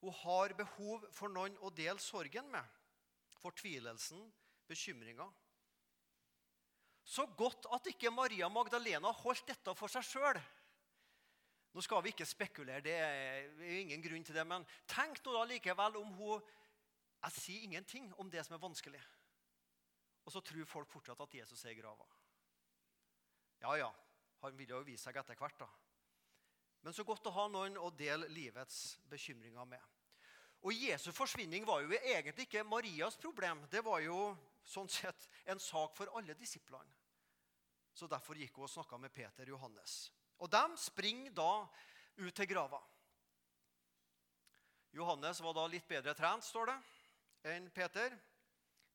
Hun 0.03 0.13
har 0.21 0.53
behov 0.59 1.07
for 1.15 1.31
noen 1.33 1.57
å 1.63 1.71
dele 1.73 1.99
sorgen 2.03 2.51
med. 2.53 2.63
Fortvilelsen, 3.41 4.21
bekymringa. 4.69 5.25
Så 7.07 7.25
godt 7.39 7.65
at 7.73 7.89
ikke 7.89 8.11
Maria 8.11 8.49
Magdalena 8.51 9.11
holdt 9.23 9.47
dette 9.47 9.75
for 9.79 9.91
seg 9.91 10.05
sjøl. 10.05 10.39
Nå 11.77 11.83
skal 11.85 12.01
vi 12.01 12.09
ikke 12.09 12.25
spekulere, 12.25 12.81
det 12.81 12.93
er 12.97 13.59
ingen 13.77 14.01
grunn 14.01 14.23
til 14.25 14.33
det. 14.33 14.45
Men 14.49 14.63
tenk 14.89 15.19
nå 15.21 15.35
da 15.35 15.43
likevel 15.45 15.99
om 15.99 16.15
hun 16.17 16.47
Jeg 17.21 17.33
sier 17.33 17.63
ingenting 17.65 18.07
om 18.21 18.29
det 18.33 18.43
som 18.45 18.55
er 18.55 18.61
vanskelig. 18.61 19.01
Og 20.25 20.33
så 20.33 20.41
tror 20.41 20.65
folk 20.69 20.89
fortsatt 20.89 21.21
at 21.21 21.33
Jesus 21.33 21.63
er 21.65 21.75
i 21.75 21.77
grava. 21.77 22.05
Ja, 23.61 23.75
ja, 23.77 23.91
han 24.41 24.57
vil 24.57 24.69
jo 24.69 24.81
vise 24.85 25.05
seg 25.05 25.17
etter 25.17 25.37
hvert, 25.37 25.57
da. 25.59 25.69
Men 26.81 26.93
så 26.93 27.05
godt 27.05 27.29
å 27.29 27.33
ha 27.35 27.47
noen 27.49 27.77
å 27.81 27.89
dele 27.89 28.29
livets 28.29 28.97
bekymringer 29.09 29.65
med. 29.65 29.81
Og 30.65 30.73
Jesu 30.73 31.11
forsvinning 31.13 31.65
var 31.65 31.81
jo 31.85 31.93
egentlig 31.97 32.47
ikke 32.47 32.65
Marias 32.65 33.17
problem. 33.21 33.65
Det 33.69 33.85
var 33.85 34.01
jo 34.05 34.31
sånn 34.65 34.89
sett 34.89 35.29
en 35.45 35.61
sak 35.61 35.97
for 35.97 36.09
alle 36.17 36.37
disiplene. 36.37 36.93
Så 37.93 38.09
Derfor 38.09 38.37
gikk 38.37 38.57
hun 38.57 38.65
og 38.65 38.73
snakka 38.73 38.97
med 39.01 39.13
Peter 39.13 39.49
Johannes. 39.49 40.07
Og 40.37 40.51
de 40.53 40.63
springer 40.79 41.33
da 41.33 41.51
ut 42.17 42.33
til 42.35 42.49
grava. 42.49 42.79
Johannes 44.97 45.41
var 45.43 45.53
da 45.57 45.65
litt 45.69 45.87
bedre 45.89 46.13
trent, 46.17 46.45
står 46.45 46.71
det, 46.71 46.77
enn 47.53 47.69
Peter. 47.73 48.15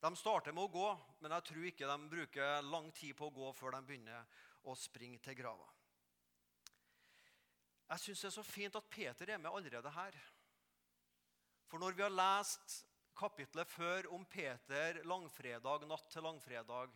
De 0.02 0.10
starter 0.18 0.54
med 0.54 0.66
å 0.66 0.72
gå, 0.72 0.88
men 1.22 1.34
jeg 1.36 1.46
tror 1.46 1.66
ikke 1.68 1.90
de 1.90 2.10
bruker 2.10 2.64
lang 2.66 2.88
tid 2.96 3.14
på 3.18 3.28
å 3.28 3.34
gå 3.34 3.52
før 3.54 3.76
de 3.76 3.84
begynner 3.86 4.40
å 4.66 4.74
springe 4.78 5.20
til 5.22 5.36
grava. 5.38 5.68
Jeg 7.92 8.02
syns 8.02 8.22
det 8.24 8.30
er 8.30 8.34
så 8.38 8.46
fint 8.46 8.78
at 8.78 8.88
Peter 8.90 9.30
er 9.30 9.38
med 9.38 9.52
allerede 9.52 9.90
her. 9.94 10.16
For 11.68 11.78
når 11.78 11.94
vi 11.96 12.04
har 12.04 12.14
lest 12.14 12.80
kapitlet 13.18 13.68
før 13.68 14.08
om 14.16 14.24
Peter 14.26 15.02
langfredag, 15.06 15.86
natt 15.86 16.08
til 16.10 16.24
langfredag, 16.26 16.94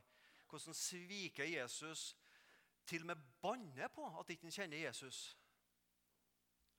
hvordan 0.50 0.76
sviker 0.76 1.46
Jesus 1.46 2.14
til 2.86 3.02
og 3.02 3.06
med 3.06 3.26
banner 3.42 3.88
på 3.88 4.06
at 4.20 4.30
ikke 4.30 4.50
kjenner 4.50 4.78
Jesus. 4.78 5.36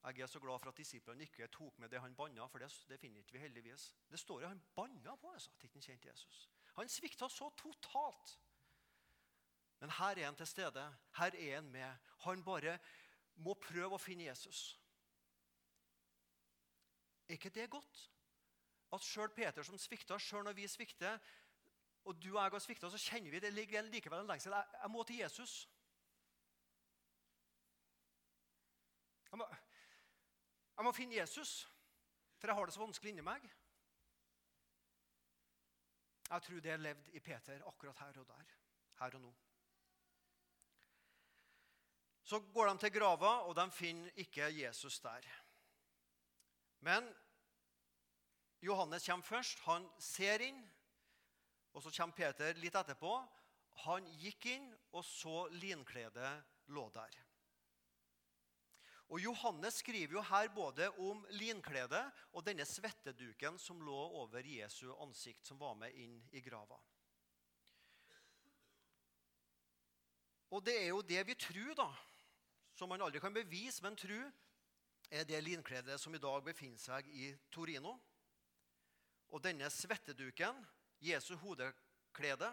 Jeg 0.04 0.20
er 0.20 0.28
så 0.28 0.40
glad 0.40 0.60
for 0.60 0.70
at 0.70 0.78
disiplene 0.78 1.24
ikke 1.24 1.48
tok 1.48 1.80
med 1.80 1.90
det 1.90 2.00
han 2.02 2.16
banna, 2.16 2.46
for 2.48 2.60
det, 2.64 2.72
det 2.90 3.00
finner 3.00 3.20
ikke 3.20 3.34
vi 3.34 3.40
heldigvis. 3.40 3.96
Det 4.12 4.20
står 4.20 4.42
jo 4.42 4.48
han 4.48 4.62
banna 4.76 5.16
på 5.16 5.32
altså, 5.32 5.52
at 5.52 5.64
ikke 5.64 5.82
kjente 5.82 6.08
Jesus. 6.08 6.50
Han 6.76 6.90
svikta 6.90 7.30
så 7.30 7.50
totalt. 7.58 8.40
Men 9.80 9.90
her 9.90 10.18
er 10.18 10.26
han 10.26 10.36
til 10.36 10.48
stede. 10.48 10.86
Her 11.18 11.36
er 11.36 11.56
han 11.56 11.72
med. 11.72 11.96
Han 12.20 12.44
bare 12.44 12.78
må 13.36 13.54
prøve 13.54 13.98
å 13.98 14.02
finne 14.02 14.30
Jesus. 14.30 14.80
Er 17.28 17.36
ikke 17.36 17.50
det 17.50 17.70
godt? 17.70 18.12
At 18.94 19.04
sjøl 19.04 19.30
Peter 19.36 19.64
som 19.64 19.78
svikta, 19.78 20.18
sjøl 20.18 20.46
når 20.48 20.56
vi 20.56 20.68
svikter, 20.72 21.20
og 22.08 22.16
du 22.24 22.30
og 22.38 22.44
jeg 22.44 22.54
har 22.54 22.64
svikta, 22.64 22.90
så 22.90 23.02
kjenner 23.02 23.32
vi 23.32 23.42
det 23.44 23.52
likevel 23.52 24.22
en 24.22 24.30
lengsel. 24.32 24.56
Jeg, 24.56 24.80
jeg 24.82 24.92
må 24.92 25.04
til 25.04 25.20
Jesus. 25.20 25.58
Jeg 29.32 29.40
må, 29.42 29.48
jeg 30.78 30.86
må 30.86 30.94
finne 30.96 31.20
Jesus, 31.20 31.52
for 32.38 32.48
jeg 32.48 32.56
har 32.56 32.70
det 32.70 32.76
så 32.76 32.84
vanskelig 32.84 33.14
inni 33.14 33.26
meg. 33.26 33.44
Jeg 36.28 36.44
tror 36.44 36.64
det 36.64 36.72
levde 36.72 36.84
levd 36.84 37.12
i 37.16 37.24
Peter 37.24 37.68
akkurat 37.68 38.00
her 38.04 38.20
og 38.22 38.28
der. 38.28 38.56
Her 39.00 39.16
og 39.20 39.22
nå. 39.22 39.34
Så 42.28 42.40
går 42.54 42.68
de 42.68 42.78
til 42.84 42.92
grava, 42.92 43.30
og 43.48 43.56
de 43.56 43.72
finner 43.72 44.12
ikke 44.20 44.50
Jesus 44.52 45.00
der. 45.00 45.28
Men 46.84 47.08
Johannes 48.62 49.06
kommer 49.06 49.26
først. 49.26 49.60
Han 49.60 49.88
ser 50.00 50.44
inn. 50.44 50.60
Og 51.74 51.84
så 51.84 51.94
kommer 51.98 52.16
Peter 52.16 52.60
litt 52.60 52.76
etterpå. 52.76 53.14
Han 53.86 54.08
gikk 54.20 54.50
inn 54.52 54.68
og 54.92 55.06
så 55.06 55.46
linkledet 55.54 56.34
lå 56.74 56.88
der. 56.96 57.16
Og 59.08 59.22
Johannes 59.24 59.80
skriver 59.80 60.18
jo 60.18 60.22
her 60.22 60.50
både 60.52 60.90
om 61.00 61.22
linkledet 61.40 62.04
og 62.34 62.44
denne 62.44 62.66
svetteduken 62.68 63.56
som 63.60 63.80
lå 63.80 63.96
over 64.20 64.44
Jesu 64.44 64.90
ansikt, 65.00 65.46
som 65.48 65.60
var 65.60 65.78
med 65.80 65.96
inn 65.96 66.18
i 66.36 66.44
grava. 66.44 66.80
Og 70.52 70.64
det 70.64 70.76
er 70.82 70.90
jo 70.92 71.02
det 71.04 71.24
vi 71.28 71.36
tror, 71.40 71.74
da, 71.76 71.88
som 72.76 72.92
man 72.92 73.02
aldri 73.04 73.20
kan 73.24 73.36
bevise, 73.36 73.84
men 73.84 73.96
tro, 74.00 74.20
er 75.12 75.24
det 75.28 75.40
linkledet 75.44 76.00
som 76.00 76.16
i 76.16 76.22
dag 76.22 76.44
befinner 76.44 76.80
seg 76.80 77.08
i 77.16 77.32
Torino. 77.52 77.96
Og 79.32 79.44
denne 79.44 79.68
svetteduken, 79.72 80.60
Jesu 81.04 81.36
hodeklede, 81.40 82.52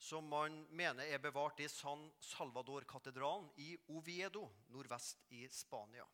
som 0.00 0.24
man 0.24 0.54
mener 0.72 1.04
er 1.12 1.20
bevart 1.20 1.60
i 1.60 1.68
San 1.68 2.06
Salvador-katedralen 2.24 3.50
i 3.60 3.74
Oviedo, 3.92 4.46
nordvest 4.72 5.26
i 5.36 5.42
Spania. 5.52 6.06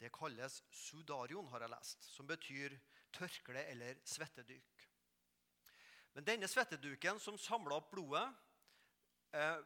Det 0.00 0.08
kalles 0.16 0.62
sudarion, 0.72 1.50
har 1.52 1.66
jeg 1.66 1.70
lest, 1.74 2.08
som 2.14 2.26
betyr 2.26 2.78
tørkle 3.12 3.66
eller 3.68 4.00
svettedyk. 4.08 4.88
Men 6.16 6.24
denne 6.24 6.48
svetteduken 6.48 7.20
som 7.20 7.36
samla 7.38 7.76
opp 7.76 7.92
blodet, 7.92 8.24
eh, 9.36 9.60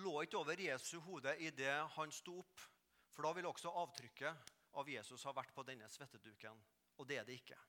lå 0.00 0.22
ikke 0.24 0.40
over 0.40 0.60
Jesu 0.60 0.98
hode 1.04 1.36
idet 1.38 1.76
han 1.94 2.12
sto 2.12 2.38
opp. 2.40 2.64
For 3.12 3.22
da 3.24 3.32
ville 3.36 3.52
også 3.52 3.72
avtrykket 3.84 4.52
av 4.76 4.88
Jesus 4.88 5.24
ha 5.24 5.32
vært 5.36 5.54
på 5.54 5.64
denne 5.64 5.88
svetteduken. 5.92 6.56
Og 6.96 7.06
det 7.08 7.20
er 7.20 7.28
det 7.28 7.36
ikke. 7.36 7.60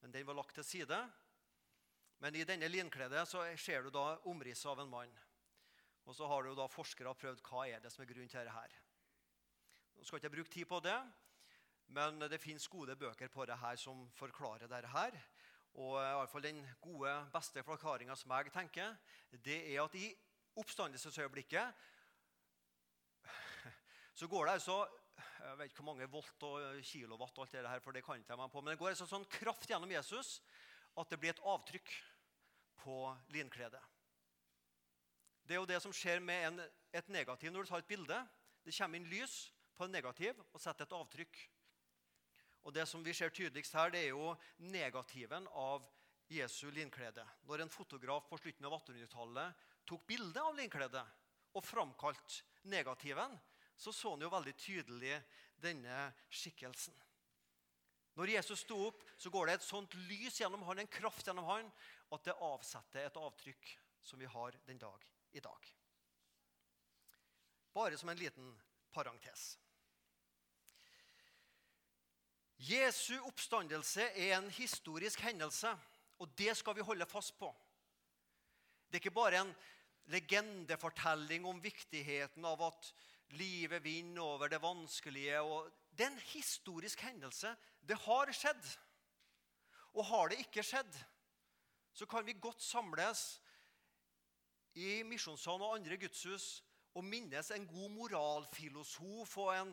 Men 0.00 0.12
den 0.12 0.26
var 0.26 0.40
lagt 0.40 0.54
til 0.56 0.64
side, 0.64 0.98
men 2.20 2.36
i 2.36 2.44
denne 2.44 2.68
linkledet 2.68 3.24
så 3.28 3.42
ser 3.56 3.82
du 3.86 3.90
da 3.94 4.18
omrisset 4.28 4.68
av 4.68 4.82
en 4.82 4.92
mann. 4.92 5.12
Og 6.04 6.16
så 6.16 6.28
har 6.28 6.44
du 6.44 6.52
da 6.56 6.66
forskere 6.68 7.14
prøvd 7.16 7.40
hva 7.48 7.66
er 7.68 7.80
det 7.80 7.92
som 7.92 8.04
er 8.04 8.10
grunnen 8.10 8.28
til 8.28 8.40
dette 8.40 8.52
her. 8.52 8.76
Nå 9.96 10.04
skal 10.04 10.20
ikke 10.20 10.28
jeg 10.28 10.36
bruke 10.36 10.52
tid 10.52 10.68
på 10.68 10.80
det, 10.84 11.00
Men 11.90 12.20
det 12.30 12.38
fins 12.38 12.68
gode 12.68 12.94
bøker 12.96 13.28
på 13.28 13.44
det 13.46 13.56
her 13.58 13.76
som 13.76 14.04
forklarer 14.14 14.68
dette 14.70 14.88
her. 14.88 15.16
Og 15.74 15.96
i 15.98 16.04
alle 16.04 16.28
fall 16.30 16.42
den 16.42 16.60
gode, 16.80 17.10
beste 17.32 17.62
forklaringa 17.66 18.14
som 18.14 18.30
jeg 18.30 18.52
tenker, 18.54 18.94
det 19.30 19.74
er 19.74 19.82
at 19.82 19.94
i 19.94 20.14
oppstandelsesøyeblikket 20.54 21.72
så 24.14 24.28
går 24.28 24.46
det 24.46 24.52
altså 24.52 24.86
jeg 25.40 25.58
vet 25.58 25.70
ikke 25.70 25.82
hvor 25.82 25.92
mange 25.94 26.06
volt 26.12 26.42
og 26.46 26.82
kilowatt, 26.84 27.38
og 27.38 27.42
alt 27.42 27.52
det 27.52 27.68
her, 27.68 27.80
for 27.80 27.96
det 27.96 28.04
kan 28.04 28.20
ikke 28.20 28.32
jeg 28.32 28.38
meg 28.38 28.50
på, 28.52 28.60
men 28.60 28.70
det 28.72 28.78
går 28.78 28.92
altså 28.92 29.06
sånn 29.08 29.24
kraft 29.32 29.70
gjennom 29.70 29.90
Jesus 29.90 30.40
at 31.00 31.10
det 31.10 31.18
blir 31.20 31.32
et 31.32 31.42
avtrykk 31.48 31.92
på 32.80 32.98
linkledet. 33.34 33.82
Det 35.44 35.56
er 35.56 35.62
jo 35.62 35.68
det 35.68 35.80
som 35.82 35.94
skjer 35.94 36.20
med 36.22 36.46
en, 36.46 36.60
et 36.94 37.08
negativ 37.10 37.52
når 37.52 37.66
du 37.66 37.70
tar 37.70 37.82
et 37.82 37.90
bilde. 37.90 38.18
Det 38.64 38.74
kommer 38.76 39.00
inn 39.00 39.08
lys 39.10 39.50
på 39.74 39.86
en 39.86 39.94
negativ 39.94 40.38
og 40.52 40.60
setter 40.62 40.86
et 40.86 40.94
avtrykk. 40.94 41.40
Og 42.68 42.74
Det 42.76 42.84
som 42.86 43.02
vi 43.04 43.14
ser 43.16 43.32
tydeligst 43.32 43.74
her, 43.74 43.90
det 43.90 44.04
er 44.04 44.12
jo 44.12 44.34
negativen 44.58 45.46
av 45.56 45.86
Jesu 46.30 46.70
linklede. 46.70 47.24
Når 47.48 47.64
en 47.64 47.72
fotograf 47.72 48.28
på 48.28 48.38
slutten 48.38 48.68
av 48.68 48.76
1800-tallet 48.78 49.64
tok 49.88 50.04
bilde 50.06 50.42
av 50.44 50.54
linkledet 50.58 51.04
og 51.56 51.64
framkalte 51.64 52.44
negativen, 52.70 53.32
så 53.76 53.92
så 53.92 54.12
han 54.12 54.22
jo 54.22 54.30
veldig 54.30 54.54
tydelig 54.60 55.16
denne 55.56 56.10
skikkelsen. 56.28 56.94
Når 58.18 58.34
Jesus 58.34 58.64
sto 58.64 58.76
opp, 58.88 59.04
så 59.16 59.30
går 59.30 59.46
det 59.46 59.58
et 59.58 59.66
sånt 59.66 59.94
lys 60.08 60.40
gjennom 60.40 60.64
han, 60.66 60.82
en 60.82 60.90
kraft 60.90 61.26
gjennom 61.26 61.46
han, 61.48 61.70
at 62.10 62.26
det 62.26 62.36
avsetter 62.42 63.06
et 63.06 63.20
avtrykk 63.20 63.72
som 64.02 64.18
vi 64.18 64.28
har 64.30 64.56
den 64.66 64.80
dag 64.80 65.06
i 65.32 65.42
dag. 65.44 65.72
Bare 67.72 67.98
som 67.98 68.10
en 68.10 68.18
liten 68.18 68.54
parentes. 68.92 69.54
Jesu 72.60 73.14
oppstandelse 73.24 74.10
er 74.20 74.34
en 74.36 74.50
historisk 74.52 75.22
hendelse, 75.24 75.70
og 76.20 76.32
det 76.36 76.52
skal 76.58 76.76
vi 76.76 76.84
holde 76.84 77.06
fast 77.08 77.38
på. 77.38 77.48
Det 78.90 78.98
er 78.98 79.04
ikke 79.04 79.16
bare 79.16 79.40
en 79.40 79.54
legendefortelling 80.10 81.46
om 81.46 81.62
viktigheten 81.62 82.44
av 82.44 82.66
at 82.66 82.90
livet 83.38 83.84
vinner 83.84 84.22
over 84.22 84.50
det 84.50 84.60
vanskelige. 84.60 85.40
det 85.96 86.04
er 86.04 86.10
en 86.10 86.24
historisk 86.34 87.00
hendelse. 87.00 87.54
Det 87.86 87.98
har 88.06 88.32
skjedd. 88.36 88.72
Og 89.98 90.06
har 90.06 90.30
det 90.30 90.38
ikke 90.44 90.62
skjedd, 90.62 90.98
så 91.92 92.06
kan 92.06 92.22
vi 92.22 92.36
godt 92.38 92.62
samles 92.62 93.40
i 94.78 95.00
Misjonssalen 95.02 95.64
og 95.66 95.74
andre 95.80 95.98
gudshus 95.98 96.60
og 96.94 97.06
minnes 97.06 97.50
en 97.54 97.66
god 97.66 97.90
moralfilosof 97.96 99.36
og 99.42 99.50
en, 99.54 99.72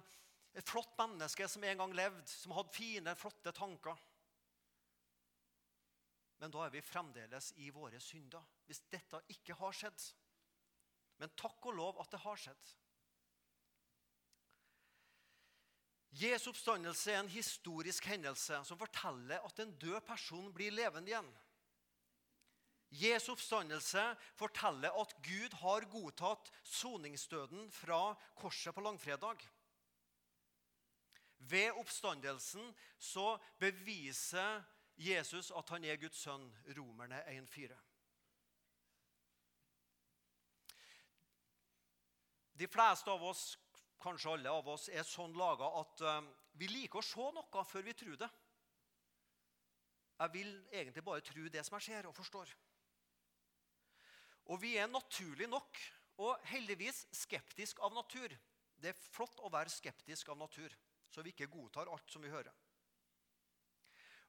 et 0.57 0.65
flott 0.65 0.95
menneske 0.97 1.45
som 1.49 1.65
en 1.69 1.83
gang 1.83 1.93
levde, 1.97 2.25
som 2.31 2.55
hadde 2.57 2.73
fine, 2.73 3.13
flotte 3.17 3.53
tanker. 3.53 4.01
Men 6.41 6.53
da 6.53 6.65
er 6.65 6.73
vi 6.73 6.81
fremdeles 6.85 7.51
i 7.61 7.69
våre 7.73 7.99
synder, 8.01 8.43
hvis 8.65 8.83
dette 8.91 9.21
ikke 9.33 9.57
har 9.57 9.73
skjedd. 9.73 10.01
Men 11.17 11.33
takk 11.37 11.65
og 11.69 11.77
lov 11.77 12.01
at 12.01 12.11
det 12.13 12.21
har 12.21 12.41
skjedd. 12.41 12.73
Jesu 16.11 16.49
oppstandelse 16.49 17.11
er 17.11 17.19
en 17.19 17.29
historisk 17.29 18.05
hendelse 18.07 18.61
som 18.65 18.79
forteller 18.79 19.43
at 19.43 19.59
en 19.59 19.73
død 19.79 19.99
person 20.07 20.53
blir 20.53 20.71
levende 20.71 21.11
igjen. 21.11 21.29
Jesu 22.89 23.33
oppstandelse 23.33 24.03
forteller 24.39 24.95
at 25.01 25.13
Gud 25.23 25.53
har 25.59 25.85
godtatt 25.91 26.51
soningsdøden 26.63 27.67
fra 27.71 28.15
korset 28.39 28.75
på 28.75 28.81
langfredag. 28.81 29.43
Ved 31.37 31.75
oppstandelsen 31.75 32.71
så 32.99 33.37
beviser 33.59 34.63
Jesus 34.97 35.51
at 35.51 35.69
han 35.69 35.83
er 35.85 35.99
Guds 36.01 36.23
sønn, 36.23 36.47
Romerne 36.77 37.19
1,4. 37.29 37.75
De 42.57 42.67
fleste 42.67 43.11
av 43.13 43.21
oss, 43.21 43.51
kanskje 44.01 44.33
alle 44.33 44.51
av 44.51 44.67
oss, 44.71 44.87
er 44.89 45.05
sånn 45.07 45.35
laga 45.37 45.69
at 45.81 46.03
um, 46.05 46.29
vi 46.59 46.69
liker 46.71 47.01
å 47.01 47.05
se 47.05 47.29
noe 47.35 47.63
før 47.65 47.85
vi 47.85 47.95
tror 47.97 48.19
det. 48.21 48.29
Jeg 50.17 50.33
vil 50.33 50.53
egentlig 50.71 51.03
bare 51.05 51.25
tro 51.25 51.45
det 51.53 51.63
som 51.65 51.77
jeg 51.77 51.87
ser 51.91 52.07
og 52.09 52.15
forstår. 52.17 52.53
Og 54.47 54.61
vi 54.61 54.77
er 54.79 54.89
naturlig 54.89 55.49
nok 55.51 55.81
og 56.23 56.45
heldigvis 56.49 57.03
skeptisk 57.13 57.81
av 57.85 57.93
natur. 57.93 58.33
Det 58.77 58.93
er 58.93 59.01
flott 59.13 59.41
å 59.45 59.51
være 59.53 59.73
skeptisk 59.73 60.31
av 60.33 60.39
natur, 60.39 60.73
så 61.09 61.21
vi 61.25 61.33
ikke 61.33 61.49
godtar 61.51 61.89
alt 61.91 62.09
som 62.09 62.23
vi 62.25 62.31
hører. 62.33 62.53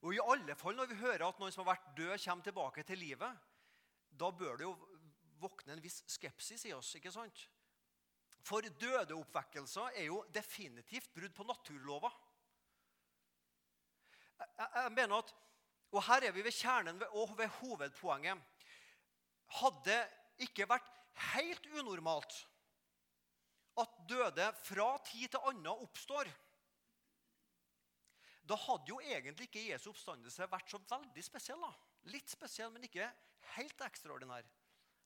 Og 0.05 0.15
i 0.15 0.23
alle 0.23 0.55
fall 0.59 0.77
når 0.79 0.91
vi 0.93 1.01
hører 1.01 1.27
at 1.27 1.41
noen 1.41 1.55
som 1.55 1.65
har 1.65 1.75
vært 1.75 1.95
død, 1.97 2.15
kommer 2.23 2.47
tilbake 2.47 2.85
til 2.87 3.01
livet, 3.03 3.47
da 4.09 4.31
bør 4.31 4.59
det 4.59 4.67
jo 4.67 4.75
våkne 5.41 5.75
en 5.75 5.83
viss 5.83 6.03
skepsis 6.11 6.67
i 6.69 6.75
oss. 6.75 6.95
ikke 6.99 7.13
sant? 7.15 7.47
For 8.47 8.65
dødeoppvekkelser 8.81 9.99
er 9.99 10.09
jo 10.09 10.23
definitivt 10.35 11.11
brudd 11.15 11.35
på 11.37 11.47
naturlova. 11.49 12.11
Jeg, 14.39 14.93
mener 14.95 15.19
at, 15.19 15.35
Og 15.91 16.03
her 16.05 16.29
er 16.29 16.33
vi 16.37 16.45
ved 16.45 16.53
kjernen 16.53 17.01
og 17.17 17.33
ved 17.39 17.49
hovedpoenget 17.61 18.43
hadde 19.59 19.97
ikke 20.45 20.67
vært 20.69 20.89
helt 21.33 21.67
unormalt 21.73 22.35
at 23.79 23.95
døde 24.11 24.51
fra 24.67 24.89
tid 25.07 25.31
til 25.33 25.49
annen 25.49 25.71
oppstår. 25.71 26.29
Da 28.49 28.57
hadde 28.57 28.91
jo 28.91 28.99
egentlig 29.01 29.49
ikke 29.49 29.67
Jesu 29.71 29.91
oppstandelse 29.93 30.49
vært 30.51 30.71
så 30.73 30.81
veldig 30.91 31.25
spesiell. 31.25 31.61
da. 31.61 31.73
Litt 32.13 32.31
spesiell, 32.33 32.71
men 32.73 32.85
ikke 32.89 33.09
helt 33.55 33.85
ekstraordinær. 33.85 34.47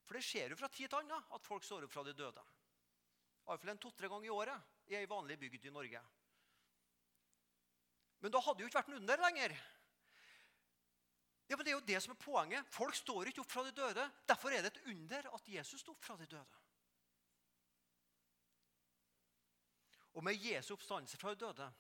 For 0.07 0.19
det 0.19 0.25
skjer 0.27 0.53
jo 0.53 0.59
fra 0.59 0.71
tid 0.71 0.89
til 0.89 1.01
annen 1.01 1.31
at 1.35 1.47
folk 1.47 1.65
står 1.67 1.87
opp 1.87 1.95
fra 1.95 2.05
de 2.07 2.15
døde. 2.17 2.45
Iallfall 3.47 3.79
to-tre 3.79 4.09
ganger 4.09 4.29
i 4.29 4.35
året 4.35 4.91
i 4.91 4.97
ei 4.99 5.09
vanlig 5.11 5.39
bygd 5.41 5.67
i 5.67 5.75
Norge. 5.75 6.03
Men 8.23 8.33
da 8.33 8.41
hadde 8.41 8.61
det 8.61 8.65
jo 8.65 8.71
ikke 8.71 8.79
vært 8.79 8.91
noe 8.93 9.03
under 9.03 9.23
lenger. 9.25 9.55
Ja, 11.49 11.57
men 11.57 11.67
Det 11.67 11.73
er 11.73 11.79
jo 11.79 11.87
det 11.87 12.03
som 12.03 12.15
er 12.15 12.21
poenget. 12.23 12.69
Folk 12.71 12.95
står 12.95 13.29
ikke 13.29 13.43
opp 13.43 13.51
fra 13.51 13.65
de 13.67 13.73
døde. 13.77 14.05
Derfor 14.29 14.55
er 14.55 14.63
det 14.63 14.77
et 14.77 14.85
under 14.89 15.27
at 15.35 15.49
Jesus 15.49 15.81
sto 15.81 15.93
opp 15.93 16.05
fra 16.05 16.17
de 16.17 16.27
døde. 16.27 16.61
Og 20.15 20.25
med 20.25 20.39
Jesu 20.39 20.75
oppstandelse 20.75 21.19
fra 21.19 21.35
de 21.35 21.41
døde 21.41 21.73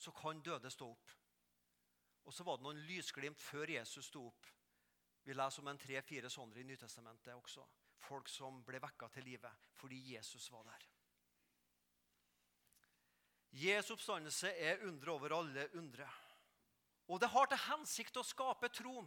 så 0.00 0.12
kan 0.16 0.40
døde 0.42 0.70
stå 0.70 0.88
opp. 0.90 1.12
Og 2.24 2.32
så 2.32 2.44
var 2.44 2.56
det 2.56 2.64
noen 2.64 2.80
lysglimt 2.88 3.40
før 3.40 3.70
Jesus 3.70 4.06
sto 4.06 4.26
opp. 4.26 4.46
Vi 5.24 5.34
leser 5.36 5.62
om 5.62 5.68
en 5.68 5.78
tre-fire 5.78 6.30
sånne 6.32 6.60
i 6.60 6.64
Nytestamentet 6.64 7.34
også. 7.34 7.66
Folk 8.00 8.28
som 8.32 8.62
ble 8.66 8.80
vekka 8.82 9.10
til 9.14 9.26
live 9.28 9.50
fordi 9.80 10.00
Jesus 10.14 10.48
var 10.52 10.64
der. 10.68 10.86
Jesu 13.50 13.94
oppstandelse 13.96 14.52
er 14.52 14.84
undre 14.86 15.12
over 15.12 15.34
alle 15.34 15.66
undre. 15.78 16.06
Og 17.10 17.20
det 17.20 17.30
har 17.32 17.48
til 17.50 17.62
hensikt 17.64 18.20
å 18.20 18.26
skape 18.26 18.70
tro. 18.70 19.02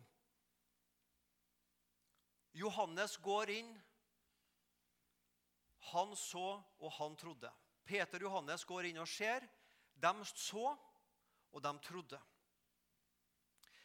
Johannes 2.53 3.15
går 3.23 3.53
inn. 3.53 3.71
Han 5.93 6.11
så, 6.19 6.59
og 6.79 6.91
han 6.99 7.15
trodde. 7.19 7.51
Peter 7.87 8.19
og 8.19 8.29
Johannes 8.29 8.65
går 8.67 8.89
inn 8.91 8.99
og 9.03 9.07
ser. 9.09 9.47
De 9.95 10.11
så, 10.35 10.73
og 11.53 11.63
de 11.63 11.73
trodde. 11.87 12.19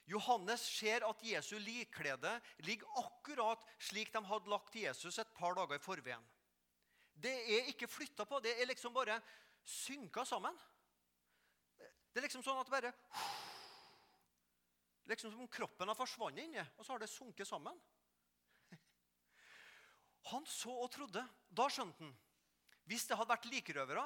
Johannes 0.08 0.62
ser 0.64 1.04
at 1.04 1.22
Jesu 1.24 1.58
likklede 1.60 2.30
ligger 2.64 3.00
akkurat 3.02 3.64
slik 3.90 4.12
de 4.14 4.22
hadde 4.24 4.50
lagt 4.50 4.78
Jesus 4.80 5.18
et 5.20 5.34
par 5.36 5.56
dager 5.58 5.76
i 5.76 5.84
forveien. 5.84 6.24
Det 7.18 7.34
er 7.58 7.68
ikke 7.72 7.90
flytta 7.90 8.24
på. 8.24 8.40
Det 8.40 8.54
er 8.56 8.70
liksom 8.70 8.94
bare 8.94 9.18
synka 9.68 10.24
sammen. 10.24 10.56
Det 11.78 12.22
er 12.22 12.26
liksom 12.28 12.44
sånn 12.46 12.60
at 12.60 12.70
det 12.70 12.76
bare 12.78 12.94
Liksom 15.08 15.30
som 15.32 15.40
om 15.40 15.48
kroppen 15.48 15.88
har 15.88 15.96
forsvunnet 15.96 16.42
inni, 16.42 16.60
og 16.60 16.84
så 16.84 16.92
har 16.92 17.00
det 17.00 17.06
sunket 17.08 17.48
sammen. 17.48 17.78
Han 20.28 20.44
så 20.44 20.74
og 20.84 20.90
trodde. 20.92 21.22
Da 21.48 21.64
skjønte 21.72 22.04
han. 22.04 22.10
Hvis 22.84 23.06
det 23.08 23.16
hadde 23.16 23.32
vært 23.32 23.48
likrøvere, 23.48 24.04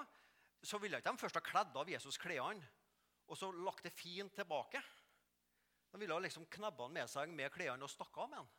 så 0.62 0.79
ville 0.79 1.01
ikke 1.03 1.11
de 1.11 1.19
først 1.19 1.41
ha 1.41 1.43
kledd 1.43 1.75
av 1.75 1.91
Jesus 1.91 2.21
klærne 2.23 2.71
og 3.33 3.38
så 3.38 3.49
lagt 3.65 3.87
det 3.87 3.95
fint 3.97 4.35
tilbake. 4.37 4.81
De 5.93 6.01
ville 6.01 6.19
liksom 6.25 6.47
knebba 6.49 6.87
han 6.87 6.95
med 6.97 7.11
seg 7.11 7.33
med 7.37 7.53
klærne 7.53 7.85
og 7.85 7.93
stakk 7.93 8.17
av 8.25 8.31
med 8.33 8.41
han. 8.41 8.53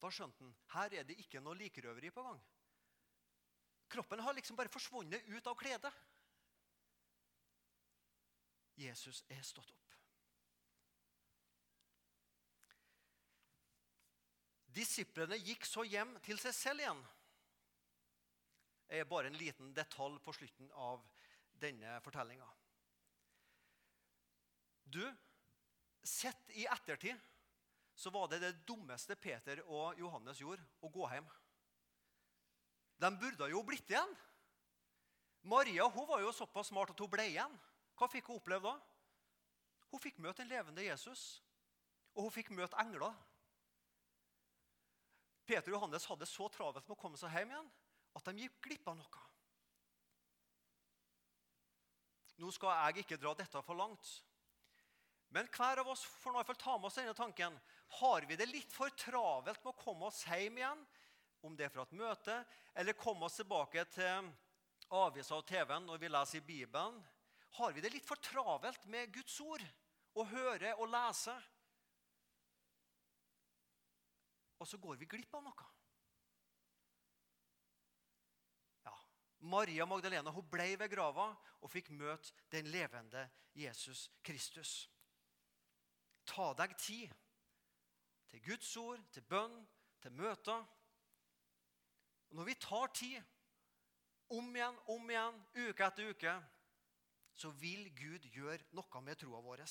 Da 0.00 0.10
skjønte 0.12 0.44
han 0.44 0.54
her 0.74 1.00
er 1.00 1.08
det 1.08 1.18
ikke 1.20 1.42
noe 1.44 1.56
likrøveri 1.58 2.10
på 2.12 2.24
gang. 2.24 2.40
Kroppen 3.92 4.20
har 4.24 4.34
liksom 4.34 4.56
bare 4.58 4.72
forsvunnet 4.72 5.28
ut 5.28 5.46
av 5.46 5.56
kledet. 5.60 5.92
Jesus 8.76 9.22
er 9.32 9.44
stått 9.44 9.70
opp. 9.72 9.92
Disiplene 14.76 15.38
gikk 15.40 15.64
så 15.64 15.86
hjem 15.88 16.16
til 16.24 16.40
seg 16.40 16.52
selv 16.52 16.82
igjen. 16.84 17.04
Det 18.86 19.00
er 19.00 19.08
bare 19.08 19.30
en 19.30 19.38
liten 19.38 19.72
detalj 19.74 20.18
på 20.24 20.34
slutten 20.36 20.68
av 20.72 21.04
denne 21.56 21.96
fortellinga. 22.04 22.48
Du, 24.84 25.02
sett 26.08 26.50
i 26.58 26.66
ettertid 26.70 27.18
så 27.96 28.12
var 28.12 28.28
det 28.28 28.42
det 28.42 28.52
dummeste 28.68 29.16
Peter 29.16 29.62
og 29.64 29.96
Johannes 29.98 30.40
gjorde, 30.40 30.64
å 30.84 30.90
gå 30.92 31.06
hjem. 31.08 31.28
De 33.00 33.10
burde 33.20 33.48
jo 33.52 33.62
blitt 33.64 33.88
igjen. 33.90 34.12
Maria 35.46 35.86
hun 35.88 36.08
var 36.08 36.20
jo 36.20 36.34
såpass 36.34 36.68
smart 36.72 36.92
at 36.92 37.00
hun 37.00 37.10
ble 37.12 37.24
igjen. 37.30 37.56
Hva 37.96 38.08
fikk 38.12 38.28
hun 38.28 38.40
oppleve 38.40 38.68
da? 38.68 38.76
Hun 39.92 40.02
fikk 40.02 40.18
møte 40.20 40.44
en 40.44 40.50
levende 40.50 40.84
Jesus, 40.84 41.40
og 42.16 42.26
hun 42.26 42.34
fikk 42.34 42.52
møte 42.52 42.76
engler. 42.82 43.14
Peter 45.46 45.70
og 45.70 45.78
Johannes 45.78 46.08
hadde 46.10 46.28
så 46.28 46.50
travelt 46.52 46.88
med 46.88 46.96
å 46.96 47.00
komme 47.00 47.20
seg 47.20 47.32
hjem 47.32 47.54
igjen 47.54 47.72
at 48.18 48.28
de 48.28 48.44
gikk 48.44 48.60
glipp 48.66 48.88
av 48.90 48.96
noe. 48.98 49.24
Nå 52.42 52.50
skal 52.52 52.74
jeg 52.76 53.04
ikke 53.04 53.20
dra 53.20 53.32
dette 53.38 53.62
for 53.64 53.78
langt. 53.78 54.10
Men 55.34 55.48
hver 55.52 55.82
av 55.82 55.88
oss 55.88 56.04
får 56.04 56.32
nå 56.32 56.44
fall 56.46 56.58
ta 56.60 56.76
med 56.78 56.88
oss 56.88 56.98
denne 56.98 57.14
tanken. 57.14 57.58
Har 58.00 58.26
vi 58.28 58.36
det 58.36 58.46
litt 58.50 58.72
for 58.72 58.90
travelt 58.98 59.64
med 59.64 59.72
å 59.72 59.80
komme 59.80 60.08
oss 60.08 60.24
hjem 60.26 60.58
igjen, 60.60 60.84
om 61.46 61.56
det 61.56 61.66
er 61.66 61.74
fra 61.74 61.84
et 61.86 61.96
møte, 61.98 62.36
eller 62.74 62.98
komme 62.98 63.26
oss 63.26 63.38
tilbake 63.38 63.84
til 63.94 64.30
avisa 64.96 65.36
og 65.38 65.46
TV-en 65.46 65.86
når 65.86 66.00
vi 66.02 66.10
leser 66.10 66.40
i 66.40 66.46
Bibelen? 66.46 67.02
Har 67.58 67.72
vi 67.72 67.82
det 67.82 67.92
litt 67.94 68.06
for 68.06 68.20
travelt 68.20 68.86
med 68.92 69.12
Guds 69.14 69.38
ord? 69.40 69.64
Å 70.16 70.24
høre 70.30 70.72
og 70.80 70.88
lese? 70.92 71.34
Og 74.56 74.68
så 74.68 74.78
går 74.80 74.96
vi 75.00 75.08
glipp 75.10 75.34
av 75.36 75.44
noe. 75.44 75.66
Ja, 78.86 78.94
Maria 79.52 79.86
Magdalena 79.88 80.32
hun 80.32 80.48
ble 80.48 80.70
ved 80.80 80.92
grava 80.92 81.28
og 81.60 81.72
fikk 81.72 81.92
møte 81.92 82.32
den 82.52 82.70
levende 82.72 83.26
Jesus 83.56 84.08
Kristus. 84.24 84.86
Ta 86.26 86.50
deg 86.58 86.74
tid 86.80 87.12
til 88.30 88.42
Guds 88.44 88.76
ord, 88.76 89.02
til 89.12 89.22
bønn, 89.30 89.56
til 90.02 90.12
møter. 90.12 90.66
Og 92.28 92.36
når 92.36 92.44
vi 92.50 92.54
tar 92.60 92.86
tid, 92.94 93.22
om 94.28 94.56
igjen, 94.56 94.78
om 94.90 95.10
igjen, 95.10 95.42
uke 95.68 95.86
etter 95.86 96.10
uke, 96.10 96.32
så 97.36 97.50
vil 97.60 97.86
Gud 97.94 98.26
gjøre 98.34 98.64
noe 98.74 99.02
med 99.04 99.20
troa 99.20 99.42
vår. 99.44 99.62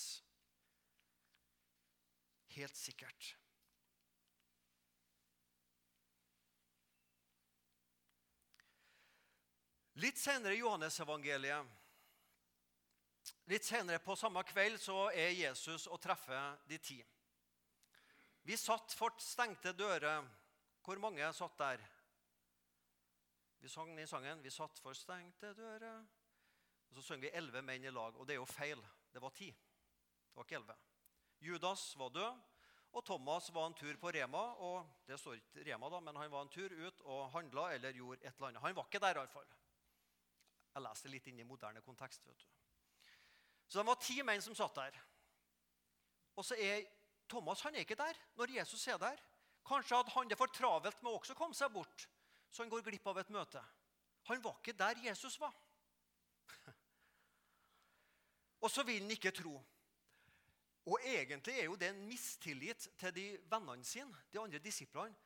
Helt 2.56 2.78
sikkert. 2.80 3.34
Litt 10.04 10.20
senere 10.20 10.56
i 10.56 10.60
Johannesevangeliet, 10.60 11.68
litt 13.52 13.66
senere 13.66 14.02
på 14.04 14.16
samme 14.18 14.44
kveld, 14.48 14.80
så 14.82 15.10
er 15.14 15.36
Jesus 15.36 15.88
og 15.88 16.02
treffer 16.02 16.58
de 16.70 16.80
ti. 16.82 16.98
Vi 18.46 18.58
satt 18.58 18.94
for 18.94 19.14
stengte 19.22 19.74
dører. 19.74 20.26
Hvor 20.86 21.02
mange 21.02 21.32
satt 21.34 21.58
der? 21.58 21.82
Vi 23.60 23.70
sang 23.70 24.00
i 24.00 24.06
sangen 24.06 24.44
'Vi 24.44 24.50
satt 24.50 24.80
for 24.80 24.94
stengte 24.94 25.54
dører'. 25.54 26.06
Og 26.90 26.96
Så 26.96 27.02
sang 27.02 27.22
vi 27.22 27.30
'elleve 27.30 27.62
menn 27.62 27.84
i 27.84 27.90
lag', 27.90 28.16
og 28.16 28.28
det 28.28 28.34
er 28.34 28.42
jo 28.42 28.46
feil. 28.46 28.86
Det 29.14 29.22
var 29.22 29.30
ti. 29.30 29.50
Det 29.50 30.36
var 30.36 30.44
ikke 30.44 30.56
elleve. 30.56 30.76
Judas 31.40 31.98
var 31.98 32.10
død, 32.10 32.42
og 32.92 33.06
Thomas 33.06 33.54
var 33.54 33.68
en 33.68 33.74
tur 33.74 33.98
på 33.98 34.10
Rema. 34.10 34.38
og 34.38 34.90
Det 35.08 35.20
står 35.20 35.34
ikke 35.34 35.66
Rema, 35.66 35.90
da, 35.90 36.00
men 36.00 36.16
han 36.16 36.32
var 36.32 36.42
en 36.42 36.50
tur 36.50 36.88
ut 36.88 37.02
og 37.02 37.32
handla 37.32 37.74
eller 37.74 37.92
gjorde 37.92 38.26
et 38.26 38.36
eller 38.36 38.48
annet. 38.48 38.62
Han 38.62 38.76
var 38.76 38.84
ikke 38.84 39.00
der, 39.00 39.16
iallfall. 39.16 39.48
Jeg 40.76 40.82
leser 40.82 41.10
litt 41.10 41.28
inn 41.28 41.40
i 41.40 41.44
moderne 41.44 41.82
kontekst. 41.82 42.26
vet 42.26 42.40
du. 42.40 42.65
Så 43.68 43.80
det 43.80 43.88
var 43.88 44.02
ti 44.02 44.22
menn 44.24 44.42
som 44.42 44.56
satt 44.56 44.76
der. 44.78 44.98
Og 46.36 46.46
så 46.46 46.58
er 46.60 46.86
Thomas 47.30 47.64
han 47.66 47.76
er 47.76 47.86
ikke 47.86 47.98
der 47.98 48.18
når 48.38 48.58
Jesus 48.60 48.88
er 48.88 49.00
der. 49.02 49.22
Kanskje 49.66 49.98
hadde 49.98 50.14
han 50.14 50.30
det 50.30 50.38
for 50.38 50.52
travelt 50.54 51.02
med 51.02 51.12
å 51.12 51.20
også 51.20 51.34
komme 51.38 51.58
seg 51.58 51.72
bort, 51.74 52.06
så 52.54 52.62
han 52.62 52.70
går 52.70 52.84
glipp 52.86 53.08
av 53.10 53.18
et 53.18 53.32
møte. 53.34 53.62
Han 54.30 54.44
var 54.44 54.60
ikke 54.60 54.78
der 54.78 55.00
Jesus 55.08 55.40
var. 55.42 55.56
Og 58.64 58.70
så 58.70 58.86
vil 58.86 59.02
han 59.02 59.16
ikke 59.16 59.34
tro. 59.34 59.56
Og 60.86 61.02
egentlig 61.02 61.56
er 61.58 61.66
jo 61.66 61.78
det 61.82 61.90
en 61.90 62.04
mistillit 62.06 62.90
til 63.00 63.14
de 63.16 63.26
vennene 63.50 63.86
sine, 63.86 64.26
de 64.34 64.42
andre 64.42 64.62
disiplene. 64.62 65.18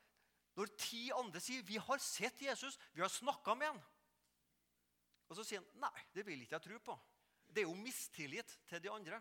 Når 0.56 0.72
ti 0.80 1.10
andre 1.16 1.40
sier 1.40 1.64
'Vi 1.64 1.78
har 1.78 1.98
sett 1.98 2.42
Jesus, 2.42 2.80
vi 2.94 3.02
har 3.02 3.08
snakka 3.08 3.54
med 3.54 3.68
ham', 3.68 3.84
og 5.30 5.36
så 5.36 5.44
sier 5.44 5.60
han 5.60 5.80
'Nei, 5.80 6.02
det 6.14 6.26
vil 6.26 6.42
ikke 6.42 6.56
jeg 6.56 6.62
tro 6.62 6.78
på'. 6.78 7.00
Det 7.50 7.64
er 7.64 7.68
jo 7.68 7.76
mistillit 7.76 8.52
til 8.70 8.82
de 8.84 8.92
andre. 8.94 9.20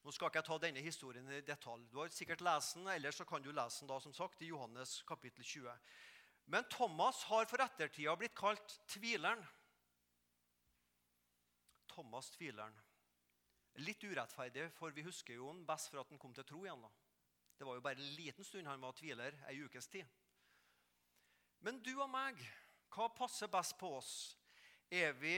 Nå 0.00 0.12
skal 0.16 0.30
ikke 0.30 0.40
jeg 0.40 0.48
ta 0.48 0.56
denne 0.60 0.82
historien 0.84 1.28
i 1.28 1.42
detalj. 1.44 1.84
Du 1.92 1.98
har 2.00 2.12
sikkert 2.12 2.44
lest 2.44 2.76
den, 2.78 2.88
eller 2.88 3.12
så 3.12 3.26
kan 3.28 3.42
du 3.44 3.50
lese 3.52 3.82
den 3.82 3.90
da, 3.90 3.98
som 4.00 4.14
sagt, 4.16 4.40
i 4.40 4.48
Johannes 4.48 5.02
kapittel 5.08 5.44
20. 5.44 5.74
Men 6.52 6.68
Thomas 6.72 7.22
har 7.28 7.48
for 7.50 7.62
ettertida 7.62 8.14
blitt 8.16 8.36
kalt 8.36 8.78
tvileren. 8.88 9.42
Thomas 11.92 12.30
tvileren. 12.32 12.76
Litt 13.84 14.02
urettferdig, 14.04 14.70
for 14.76 14.92
vi 14.96 15.04
husker 15.04 15.36
jo 15.36 15.50
han 15.50 15.66
best 15.68 15.92
for 15.92 16.00
at 16.00 16.10
han 16.10 16.20
kom 16.20 16.32
til 16.34 16.48
tro 16.48 16.64
igjen. 16.64 16.80
da. 16.80 16.90
Det 17.60 17.68
var 17.68 17.76
jo 17.76 17.84
bare 17.84 18.00
en 18.00 18.14
liten 18.16 18.44
stund 18.44 18.66
han 18.66 18.80
var 18.80 18.96
tviler, 18.96 19.36
ei 19.50 19.60
ukes 19.60 19.88
tid. 19.92 20.08
Men 21.60 21.82
du 21.84 21.92
og 21.98 22.08
meg, 22.08 22.40
hva 22.88 23.10
passer 23.12 23.52
best 23.52 23.76
på 23.78 23.92
oss? 23.98 24.14
Er 24.90 25.12
vi 25.12 25.36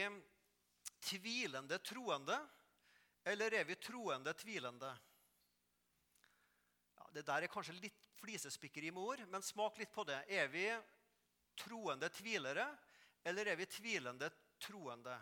tvilende 1.02 1.78
troende, 1.84 2.38
eller 3.24 3.54
er 3.54 3.66
vi 3.68 3.76
troende 3.78 4.34
tvilende? 4.38 4.90
Ja, 6.96 7.10
det 7.14 7.26
der 7.26 7.46
er 7.46 7.52
kanskje 7.52 7.76
litt 7.78 7.98
flisespikkeri 8.22 8.90
med 8.94 9.02
ord, 9.02 9.26
men 9.30 9.42
smak 9.42 9.78
litt 9.78 9.92
på 9.94 10.04
det. 10.06 10.20
Er 10.30 10.48
vi 10.50 10.66
troende 11.58 12.10
tvilere, 12.14 12.66
eller 13.24 13.52
er 13.52 13.58
vi 13.58 13.68
tvilende 13.70 14.30
troende? 14.62 15.16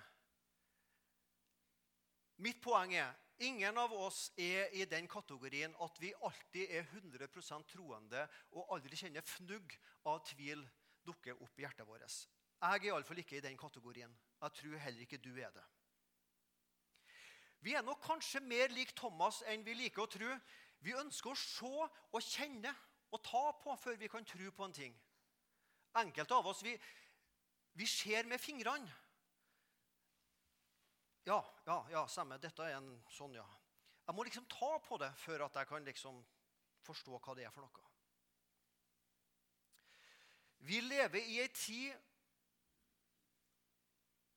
Mitt 2.41 2.61
poeng 2.65 2.95
er 2.97 3.17
ingen 3.45 3.77
av 3.77 3.93
oss 3.93 4.31
er 4.41 4.73
i 4.77 4.87
den 4.89 5.09
kategorien 5.09 5.75
at 5.85 5.99
vi 6.01 6.13
alltid 6.25 6.73
er 6.73 6.87
100% 6.89 7.69
troende 7.69 8.25
og 8.57 8.73
aldri 8.77 8.97
kjenner 8.97 9.25
fnugg 9.25 9.77
av 10.09 10.23
tvil 10.29 10.65
dukke 11.05 11.35
opp 11.37 11.61
i 11.61 11.65
hjertet 11.67 11.89
vårt. 11.89 12.17
Jeg 12.61 12.81
er 12.81 12.89
iallfall 12.91 13.21
ikke 13.21 13.39
i 13.39 13.45
den 13.45 13.57
kategorien. 13.61 14.13
Jeg 14.41 14.53
tror 14.57 14.77
heller 14.77 15.01
ikke 15.01 15.21
du 15.21 15.33
er 15.37 15.51
det. 15.53 15.65
Vi 17.61 17.75
er 17.77 17.85
nok 17.85 18.01
kanskje 18.01 18.41
mer 18.41 18.73
lik 18.73 18.95
Thomas 18.97 19.43
enn 19.53 19.65
vi 19.67 19.75
liker 19.77 20.07
å 20.07 20.09
tro. 20.09 20.31
Vi 20.81 20.97
ønsker 20.97 21.35
å 21.35 21.37
se 21.37 21.69
og 21.69 22.23
kjenne 22.25 22.73
og 23.13 23.21
ta 23.27 23.43
på 23.61 23.77
før 23.77 23.99
vi 24.01 24.09
kan 24.09 24.25
tro 24.25 24.51
på 24.57 24.65
en 24.65 24.73
ting. 24.73 24.97
Enkelte 26.01 26.35
av 26.35 26.47
oss 26.47 26.63
vi, 26.65 26.73
vi 27.77 27.87
ser 27.87 28.29
med 28.31 28.41
fingrene. 28.41 28.89
Ja, 31.29 31.41
ja, 31.67 31.77
ja, 31.93 32.07
stemmer. 32.09 32.41
Dette 32.41 32.65
er 32.65 32.79
en 32.79 32.95
sånn, 33.13 33.35
ja. 33.37 33.45
Jeg 34.07 34.17
må 34.17 34.25
liksom 34.25 34.47
ta 34.51 34.73
på 34.83 34.97
det 34.99 35.11
før 35.21 35.45
at 35.47 35.61
jeg 35.61 35.69
kan 35.69 35.85
liksom 35.85 36.23
forstå 36.87 37.19
hva 37.21 37.37
det 37.37 37.45
er 37.45 37.53
for 37.55 37.67
noe. 37.67 37.89
Vi 40.65 40.81
lever 40.85 41.29
i 41.29 41.39
ei 41.41 41.49
tid 41.53 41.93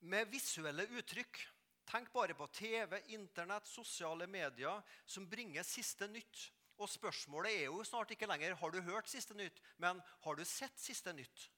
med 0.03 0.29
visuelle 0.31 0.85
uttrykk. 0.97 1.39
Tenk 1.87 2.11
bare 2.13 2.35
på 2.35 2.47
TV, 2.55 2.99
Internett, 3.15 3.67
sosiale 3.67 4.27
medier 4.27 4.81
som 5.05 5.27
bringer 5.29 5.65
siste 5.67 6.07
nytt. 6.07 6.49
Og 6.81 6.89
spørsmålet 6.89 7.53
er 7.53 7.65
jo 7.67 7.83
snart 7.85 8.11
ikke 8.15 8.27
lenger 8.27 8.55
har 8.59 8.73
du 8.73 8.79
hørt 8.81 9.09
siste 9.11 9.35
nytt, 9.37 9.59
men 9.77 10.01
har 10.25 10.35
du 10.35 10.43
sett 10.47 10.79
siste 10.79 11.13
nytt? 11.13 11.49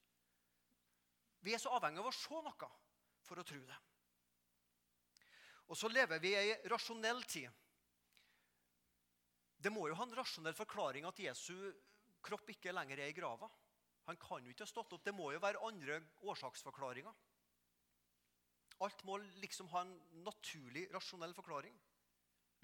Vi 1.45 1.53
er 1.53 1.61
så 1.61 1.71
avhengig 1.77 2.01
av 2.01 2.09
å 2.09 2.15
se 2.15 2.41
noe 2.41 2.69
for 3.25 3.39
å 3.39 3.45
tro 3.47 3.61
det. 3.61 3.77
Og 5.69 5.77
så 5.77 5.89
lever 5.89 6.21
vi 6.21 6.33
i 6.33 6.39
ei 6.41 6.57
rasjonell 6.69 7.23
tid. 7.29 7.49
Det 9.57 9.71
må 9.73 9.87
jo 9.89 9.97
ha 9.97 10.05
en 10.05 10.17
rasjonell 10.17 10.57
forklaring 10.57 11.07
at 11.09 11.21
Jesu 11.21 11.55
kropp 12.25 12.49
ikke 12.53 12.73
lenger 12.73 13.01
er 13.01 13.09
i 13.09 13.17
grava. 13.17 13.49
Han 14.05 14.19
kan 14.21 14.45
jo 14.45 14.53
ikke 14.53 14.65
ha 14.65 14.69
stått 14.69 14.93
opp. 14.93 15.05
Det 15.05 15.13
må 15.15 15.31
jo 15.33 15.41
være 15.41 15.63
andre 15.65 16.01
årsaksforklaringer. 16.21 17.13
Alt 18.83 19.03
må 19.07 19.17
liksom 19.39 19.69
ha 19.71 19.85
en 19.85 19.93
naturlig, 20.25 20.89
rasjonell 20.93 21.33
forklaring. 21.33 21.75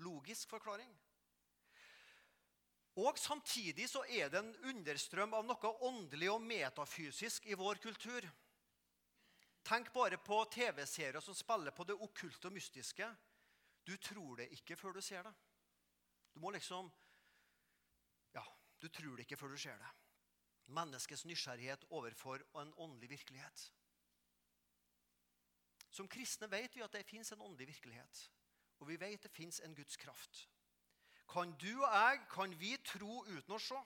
Logisk 0.04 0.50
forklaring. 0.50 0.92
Og 3.00 3.18
Samtidig 3.20 3.88
så 3.90 4.04
er 4.10 4.30
det 4.30 4.42
en 4.42 4.56
understrøm 4.74 5.34
av 5.34 5.46
noe 5.48 5.72
åndelig 5.88 6.28
og 6.34 6.42
metafysisk 6.44 7.46
i 7.48 7.56
vår 7.56 7.80
kultur. 7.84 8.28
Tenk 9.64 9.94
bare 9.94 10.18
på 10.18 10.42
TV-serier 10.52 11.22
som 11.24 11.38
spiller 11.38 11.72
på 11.72 11.86
det 11.88 11.96
okkulte 11.96 12.50
og 12.50 12.56
mystiske. 12.58 13.08
Du 13.88 13.96
tror 13.98 14.42
det 14.42 14.50
ikke 14.58 14.76
før 14.76 14.98
du 14.98 15.02
ser 15.02 15.24
det. 15.24 15.34
Du 16.34 16.40
må 16.40 16.52
liksom 16.52 16.92
Ja, 18.34 18.44
du 18.82 18.90
tror 18.90 19.16
det 19.16 19.26
ikke 19.26 19.38
før 19.38 19.56
du 19.56 19.58
ser 19.58 19.78
det. 19.78 19.92
Menneskets 20.72 21.26
nysgjerrighet 21.26 21.86
overfor 21.90 22.44
en 22.60 22.74
åndelig 22.78 23.10
virkelighet. 23.10 23.72
Som 25.92 26.08
kristne 26.08 26.48
vet 26.52 26.76
vi 26.76 26.84
at 26.86 26.94
det 26.96 27.06
fins 27.06 27.32
en 27.32 27.42
åndelig 27.44 27.68
virkelighet. 27.74 28.22
Og 28.80 28.88
vi 28.88 28.98
vet 29.00 29.24
det 29.24 29.32
fins 29.32 29.60
en 29.60 29.76
Guds 29.76 29.98
kraft. 30.00 30.48
Kan 31.32 31.52
du 31.60 31.84
og 31.84 31.92
jeg, 31.94 32.22
kan 32.32 32.54
vi 32.60 32.78
tro 32.84 33.22
uten 33.28 33.56
å 33.56 33.60
se? 33.60 33.80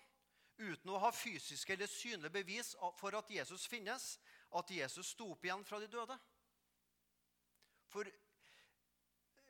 Uten 0.55 0.93
å 0.93 0.99
ha 1.03 1.11
fysiske 1.11 1.73
eller 1.73 1.89
synlige 1.91 2.31
bevis 2.31 2.75
for 2.99 3.17
at 3.17 3.31
Jesus 3.31 3.65
finnes? 3.67 4.15
At 4.55 4.71
Jesus 4.71 5.11
sto 5.13 5.31
opp 5.33 5.43
igjen 5.45 5.65
fra 5.67 5.81
de 5.81 5.89
døde? 5.91 6.15
For 7.91 8.07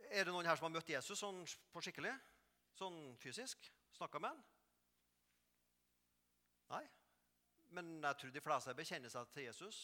er 0.10 0.26
det 0.26 0.34
noen 0.34 0.48
her 0.48 0.58
som 0.58 0.68
har 0.68 0.76
møtt 0.76 0.90
Jesus 0.90 1.20
sånn 1.22 1.44
på 1.74 1.84
skikkelig? 1.84 2.14
Sånn 2.76 2.98
fysisk? 3.22 3.70
Snakka 3.96 4.20
med 4.20 4.34
han? 4.34 4.44
Nei. 6.74 6.84
Men 7.76 7.96
jeg 8.02 8.20
tror 8.20 8.34
de 8.34 8.44
fleste 8.44 8.76
bekjenner 8.78 9.12
seg 9.12 9.30
til 9.34 9.48
Jesus. 9.48 9.80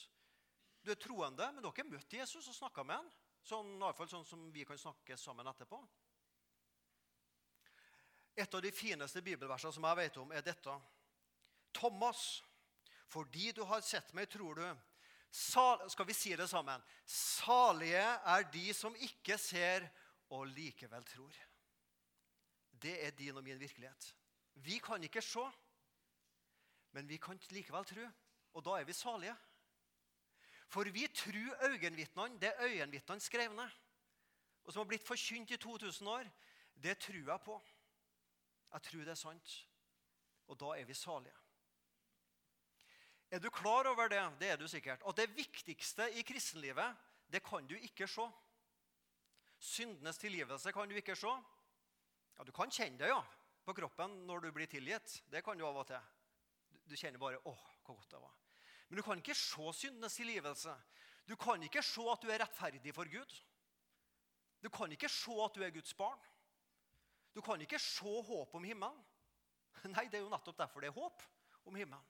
Du 0.82 0.92
er 0.92 1.00
troende, 1.00 1.52
men 1.52 1.62
du 1.62 1.68
har 1.70 1.76
ikke 1.76 1.90
møtt 1.90 2.14
Jesus 2.14 2.48
og 2.50 2.58
snakka 2.58 2.86
med 2.86 2.98
han. 2.98 3.10
Sånn, 3.46 3.76
i 3.76 3.82
hvert 3.82 3.98
fall 3.98 4.10
sånn 4.10 4.26
som 4.26 4.48
vi 4.54 4.66
kan 4.66 4.78
snakke 4.78 5.18
sammen 5.18 5.50
etterpå. 5.50 5.80
Et 8.38 8.56
av 8.56 8.64
de 8.64 8.72
fineste 8.74 9.22
bibelversene 9.22 9.76
som 9.76 9.86
jeg 9.90 10.00
vet 10.00 10.18
om, 10.22 10.32
er 10.34 10.46
dette. 10.46 10.76
Thomas, 11.76 12.42
fordi 13.12 13.52
du 13.56 13.64
har 13.68 13.84
sett 13.86 14.14
meg, 14.18 14.30
tror 14.32 14.58
du 14.58 14.66
sal, 15.32 15.90
Skal 15.90 16.06
vi 16.06 16.14
si 16.14 16.36
det 16.36 16.48
sammen? 16.50 16.82
Salige 17.06 18.04
er 18.04 18.48
de 18.52 18.74
som 18.76 18.96
ikke 18.96 19.38
ser 19.40 19.88
og 20.32 20.48
likevel 20.48 21.04
tror. 21.08 21.36
Det 22.82 22.98
er 23.06 23.12
din 23.16 23.38
og 23.38 23.44
min 23.44 23.60
virkelighet. 23.60 24.14
Vi 24.54 24.80
kan 24.80 25.04
ikke 25.04 25.22
se, 25.22 25.44
men 26.92 27.08
vi 27.08 27.18
kan 27.18 27.40
likevel 27.52 27.86
tro. 27.86 28.08
Og 28.54 28.64
da 28.66 28.80
er 28.80 28.88
vi 28.88 28.94
salige. 28.94 29.36
For 30.72 30.88
vi 30.88 31.08
tror 31.08 31.66
øyenvitnene, 31.68 32.40
det 32.40 32.54
øyenvitnene 32.64 33.20
skrev 33.20 33.54
ned, 33.54 33.70
og 34.64 34.74
som 34.74 34.80
har 34.80 34.88
blitt 34.88 35.04
forkynt 35.04 35.52
i 35.52 35.58
2000 35.58 36.08
år, 36.08 36.30
det 36.84 36.98
tror 36.98 37.32
jeg 37.32 37.42
på. 37.46 37.58
Jeg 38.74 38.82
tror 38.82 39.00
det 39.00 39.12
er 39.12 39.20
sant. 39.20 39.56
Og 40.48 40.60
da 40.60 40.72
er 40.80 40.86
vi 40.88 40.94
salige. 40.94 41.36
Er 43.32 43.40
du 43.40 43.50
klar 43.50 43.88
over 43.88 44.08
det? 44.08 44.22
Det 44.40 44.50
er 44.50 44.56
du 44.58 44.68
sikkert. 44.68 45.04
At 45.08 45.18
det 45.18 45.36
viktigste 45.36 46.08
i 46.12 46.22
kristenlivet, 46.22 46.96
det 47.32 47.44
kan 47.44 47.68
du 47.68 47.76
ikke 47.76 48.08
se. 48.08 48.28
Syndenes 49.60 50.18
tilgivelse 50.18 50.72
kan 50.72 50.90
du 50.90 50.96
ikke 50.96 51.16
se. 51.16 51.36
Ja, 52.38 52.44
Du 52.44 52.52
kan 52.52 52.72
kjenne 52.72 52.98
det 52.98 53.08
ja, 53.08 53.22
på 53.66 53.74
kroppen 53.74 54.24
når 54.28 54.40
du 54.40 54.52
blir 54.52 54.68
tilgitt. 54.68 55.24
Det 55.32 55.44
kan 55.44 55.58
du 55.58 55.66
av 55.68 55.78
og 55.78 55.88
til. 55.88 56.00
Du 56.90 56.96
kjenner 56.96 57.20
bare 57.20 57.38
'Å, 57.38 57.56
hvor 57.86 57.96
godt 57.96 58.12
det 58.12 58.20
var'. 58.20 58.41
Men 58.92 59.00
du 59.00 59.06
kan 59.08 59.20
ikke 59.22 59.38
se 59.40 59.70
syndenes 59.72 60.18
tilgivelse. 60.20 60.74
Du 61.24 61.38
kan 61.40 61.62
ikke 61.64 61.80
se 61.80 62.04
at 62.12 62.20
du 62.20 62.28
er 62.28 62.42
rettferdig 62.42 62.92
for 62.92 63.08
Gud. 63.08 63.36
Du 64.60 64.68
kan 64.70 64.92
ikke 64.92 65.08
se 65.08 65.36
at 65.46 65.56
du 65.56 65.62
er 65.64 65.72
Guds 65.72 65.94
barn. 65.96 66.20
Du 67.32 67.40
kan 67.42 67.62
ikke 67.64 67.80
se 67.80 68.04
håp 68.28 68.56
om 68.60 68.66
himmelen. 68.68 68.98
Nei, 69.94 70.10
det 70.12 70.20
er 70.20 70.26
jo 70.26 70.34
nettopp 70.34 70.58
derfor 70.60 70.84
det 70.84 70.90
er 70.90 70.98
håp 70.98 71.24
om 71.72 71.78
himmelen. 71.80 72.04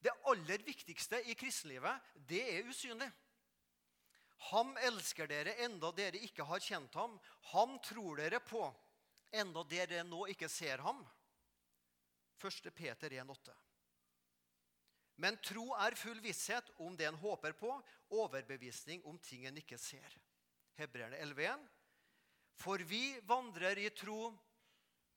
Det 0.00 0.14
aller 0.32 0.64
viktigste 0.64 1.20
i 1.28 1.36
kristenlivet, 1.36 2.08
det 2.24 2.40
er 2.54 2.72
usynlig. 2.72 3.10
Ham 4.48 4.72
elsker 4.88 5.28
dere 5.28 5.58
enda 5.68 5.92
dere 5.92 6.24
ikke 6.24 6.48
har 6.48 6.64
kjent 6.64 6.96
ham. 6.96 7.20
Ham 7.52 7.76
tror 7.84 8.16
dere 8.24 8.40
på 8.40 8.64
enda 9.36 9.68
dere 9.68 10.08
nå 10.08 10.24
ikke 10.32 10.48
ser 10.48 10.80
ham. 10.88 11.04
1. 12.40 12.72
Peter 12.72 13.20
1,8. 13.20 13.52
Men 15.22 15.38
tro 15.42 15.68
er 15.78 15.94
full 15.98 16.18
visshet 16.22 16.70
om 16.82 16.96
det 16.98 17.06
en 17.06 17.20
håper 17.20 17.54
på, 17.58 17.70
overbevisning 18.14 19.04
om 19.06 19.18
ting 19.22 19.46
en 19.46 19.60
ikke 19.60 19.78
ser. 19.78 20.16
Hebreerne 20.78 21.20
11,1. 21.22 21.62
For 22.58 22.82
vi 22.86 23.14
vandrer 23.26 23.78
i 23.82 23.90
tro 23.94 24.32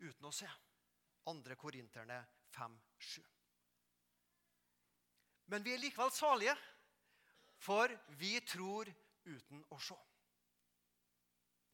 uten 0.02 0.30
å 0.30 0.34
se. 0.34 0.50
2. 1.28 1.58
Korinterne 1.60 2.22
5,7. 2.56 3.24
Men 5.48 5.64
vi 5.64 5.74
er 5.74 5.82
likevel 5.82 6.12
salige, 6.12 6.56
for 7.58 7.92
vi 8.20 8.38
tror 8.46 8.90
uten 9.26 9.64
å 9.74 9.80
se. 9.82 9.98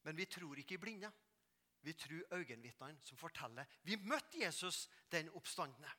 Men 0.03 0.17
vi 0.17 0.27
tror 0.31 0.59
ikke 0.59 0.77
i 0.77 0.81
blinde. 0.81 1.11
Vi 1.83 1.93
tror 1.99 2.37
øyenvitnene 2.37 3.03
som 3.03 3.19
forteller. 3.19 3.67
Vi 3.83 3.97
møtte 4.07 4.39
Jesus, 4.39 4.87
den 5.11 5.29
oppstandende. 5.35 5.91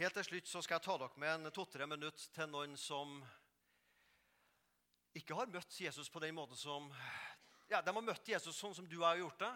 Helt 0.00 0.14
til 0.16 0.24
slutt 0.24 0.46
så 0.48 0.60
skal 0.64 0.78
jeg 0.78 0.84
ta 0.86 0.94
dere 0.96 1.20
med 1.20 1.30
en 1.34 1.52
to-tre 1.52 1.84
minutter 1.84 2.30
til 2.32 2.46
noen 2.48 2.72
som 2.80 3.18
ikke 5.12 5.36
har 5.36 5.50
møtt 5.52 5.74
Jesus 5.76 6.08
på 6.08 6.22
den 6.24 6.32
måten 6.38 6.56
som 6.56 6.86
ja, 7.68 7.82
De 7.84 7.92
har 7.92 8.06
møtt 8.06 8.30
Jesus 8.32 8.56
sånn 8.56 8.72
som 8.72 8.86
du 8.88 8.96
har 9.02 9.18
gjort 9.20 9.42
det, 9.42 9.50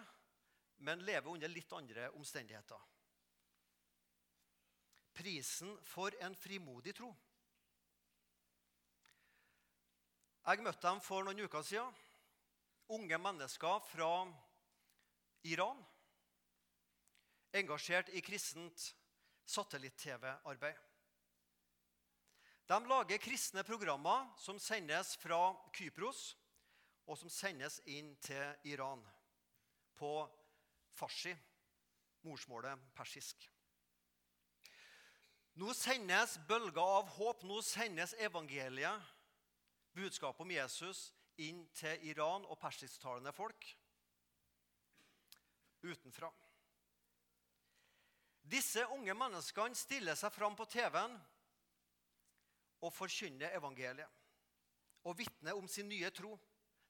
men 0.85 1.01
lever 1.07 1.31
under 1.31 1.49
litt 1.49 1.73
andre 1.73 2.11
omstendigheter. 2.13 2.83
Prisen 5.17 5.71
for 5.89 6.13
en 6.21 6.37
frimodig 6.37 6.93
tro. 6.93 7.09
Jeg 10.45 10.61
møtte 10.61 10.85
dem 10.85 11.01
for 11.01 11.25
noen 11.25 11.41
uker 11.47 11.65
siden. 11.65 11.89
Unge 12.93 13.17
mennesker 13.17 13.81
fra 13.89 14.11
Iran. 15.49 15.81
Engasjert 17.57 18.13
i 18.13 18.21
kristent 18.21 18.91
satellitt-TV-arbeid. 19.45 20.77
De 22.65 22.79
lager 22.89 23.21
kristne 23.21 23.63
programmer 23.63 24.25
som 24.41 24.59
sendes 24.59 25.13
fra 25.21 25.53
Kypros, 25.75 26.33
og 27.05 27.19
som 27.19 27.29
sendes 27.29 27.77
inn 27.85 28.15
til 28.25 28.71
Iran 28.71 29.03
på 29.93 30.13
farsi, 30.97 31.35
morsmålet 32.25 32.81
persisk. 32.97 33.45
Nå 35.61 35.71
sendes 35.77 36.39
bølger 36.49 36.81
av 36.81 37.11
håp. 37.15 37.45
Nå 37.47 37.61
sendes 37.63 38.15
evangeliet 38.19 39.13
budskapet 39.95 40.43
om 40.43 40.51
Jesus 40.51 41.11
inn 41.39 41.61
til 41.77 42.09
Iran 42.09 42.43
og 42.49 42.59
persisktalende 42.59 43.31
folk 43.35 43.69
utenfra. 45.85 46.31
Disse 48.45 48.83
unge 48.93 49.13
menneskene 49.17 49.77
stiller 49.77 50.17
seg 50.17 50.33
fram 50.33 50.55
på 50.57 50.67
TV-en 50.69 51.15
og 52.85 52.93
forkynner 52.93 53.55
evangeliet 53.57 54.21
og 55.05 55.17
vitner 55.17 55.57
om 55.57 55.67
sin 55.69 55.89
nye 55.89 56.09
tro. 56.13 56.35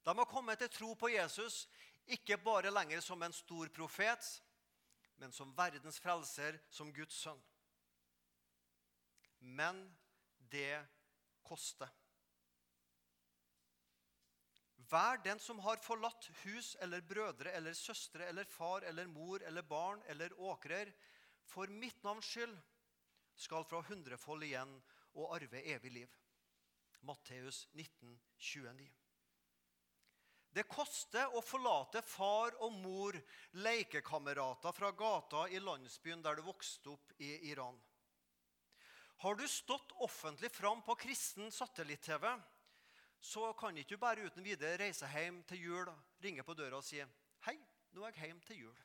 De 0.06 0.14
har 0.16 0.30
kommet 0.32 0.60
til 0.60 0.72
tro 0.72 0.94
på 1.00 1.12
Jesus 1.14 1.66
ikke 2.06 2.38
bare 2.38 2.72
lenger 2.72 3.02
som 3.02 3.24
en 3.26 3.34
stor 3.34 3.70
profet, 3.74 4.28
men 5.18 5.32
som 5.34 5.54
verdens 5.58 5.98
frelser, 6.00 6.60
som 6.70 6.92
Guds 6.94 7.16
sønn. 7.24 7.40
Men 9.40 9.80
det 10.52 10.84
koster. 11.46 11.90
Hver 14.86 15.18
den 15.26 15.40
som 15.42 15.60
har 15.66 15.82
forlatt 15.82 16.28
hus 16.44 16.76
eller 16.84 17.02
brødre 17.02 17.56
eller 17.58 17.74
søstre 17.74 18.28
eller 18.30 18.46
far 18.46 18.86
eller 18.86 19.08
mor 19.10 19.42
eller 19.42 19.66
barn 19.66 20.04
eller 20.12 20.36
åkrer, 20.38 20.92
for 21.46 21.72
mitt 21.72 22.04
navns 22.04 22.28
skyld 22.30 22.58
skal 23.36 23.66
fra 23.68 23.82
hundrefold 23.88 24.46
igjen 24.48 24.76
og 25.16 25.34
arve 25.38 25.62
evig 25.76 25.92
liv. 26.02 26.22
Matteus 27.06 27.68
19, 27.74 28.16
29. 28.38 28.88
Det 30.56 30.64
koster 30.72 31.34
å 31.36 31.42
forlate 31.44 32.00
far 32.08 32.56
og 32.64 32.78
mor, 32.80 33.18
lekekamerater 33.60 34.72
fra 34.72 34.92
gata 34.96 35.44
i 35.52 35.60
landsbyen 35.60 36.24
der 36.24 36.40
du 36.40 36.46
vokste 36.48 36.94
opp 36.94 37.12
i 37.20 37.34
Iran. 37.52 37.76
Har 39.24 39.36
du 39.36 39.44
stått 39.48 39.92
offentlig 40.04 40.52
fram 40.52 40.82
på 40.84 40.96
kristen 41.00 41.52
satellitt-TV, 41.52 42.30
så 43.20 43.52
kan 43.60 43.78
ikke 43.78 43.96
du 43.96 44.02
bare 44.02 44.28
uten 44.28 44.44
videre 44.46 44.80
reise 44.80 45.08
hjem 45.12 45.42
til 45.50 45.68
jul, 45.68 45.92
ringe 46.24 46.44
på 46.44 46.56
døra 46.56 46.80
og 46.80 46.88
si 46.88 47.02
'Hei, 47.02 47.58
nå 47.92 48.04
er 48.04 48.14
jeg 48.16 48.32
hjemme 48.32 48.48
til 48.48 48.66
jul'. 48.66 48.84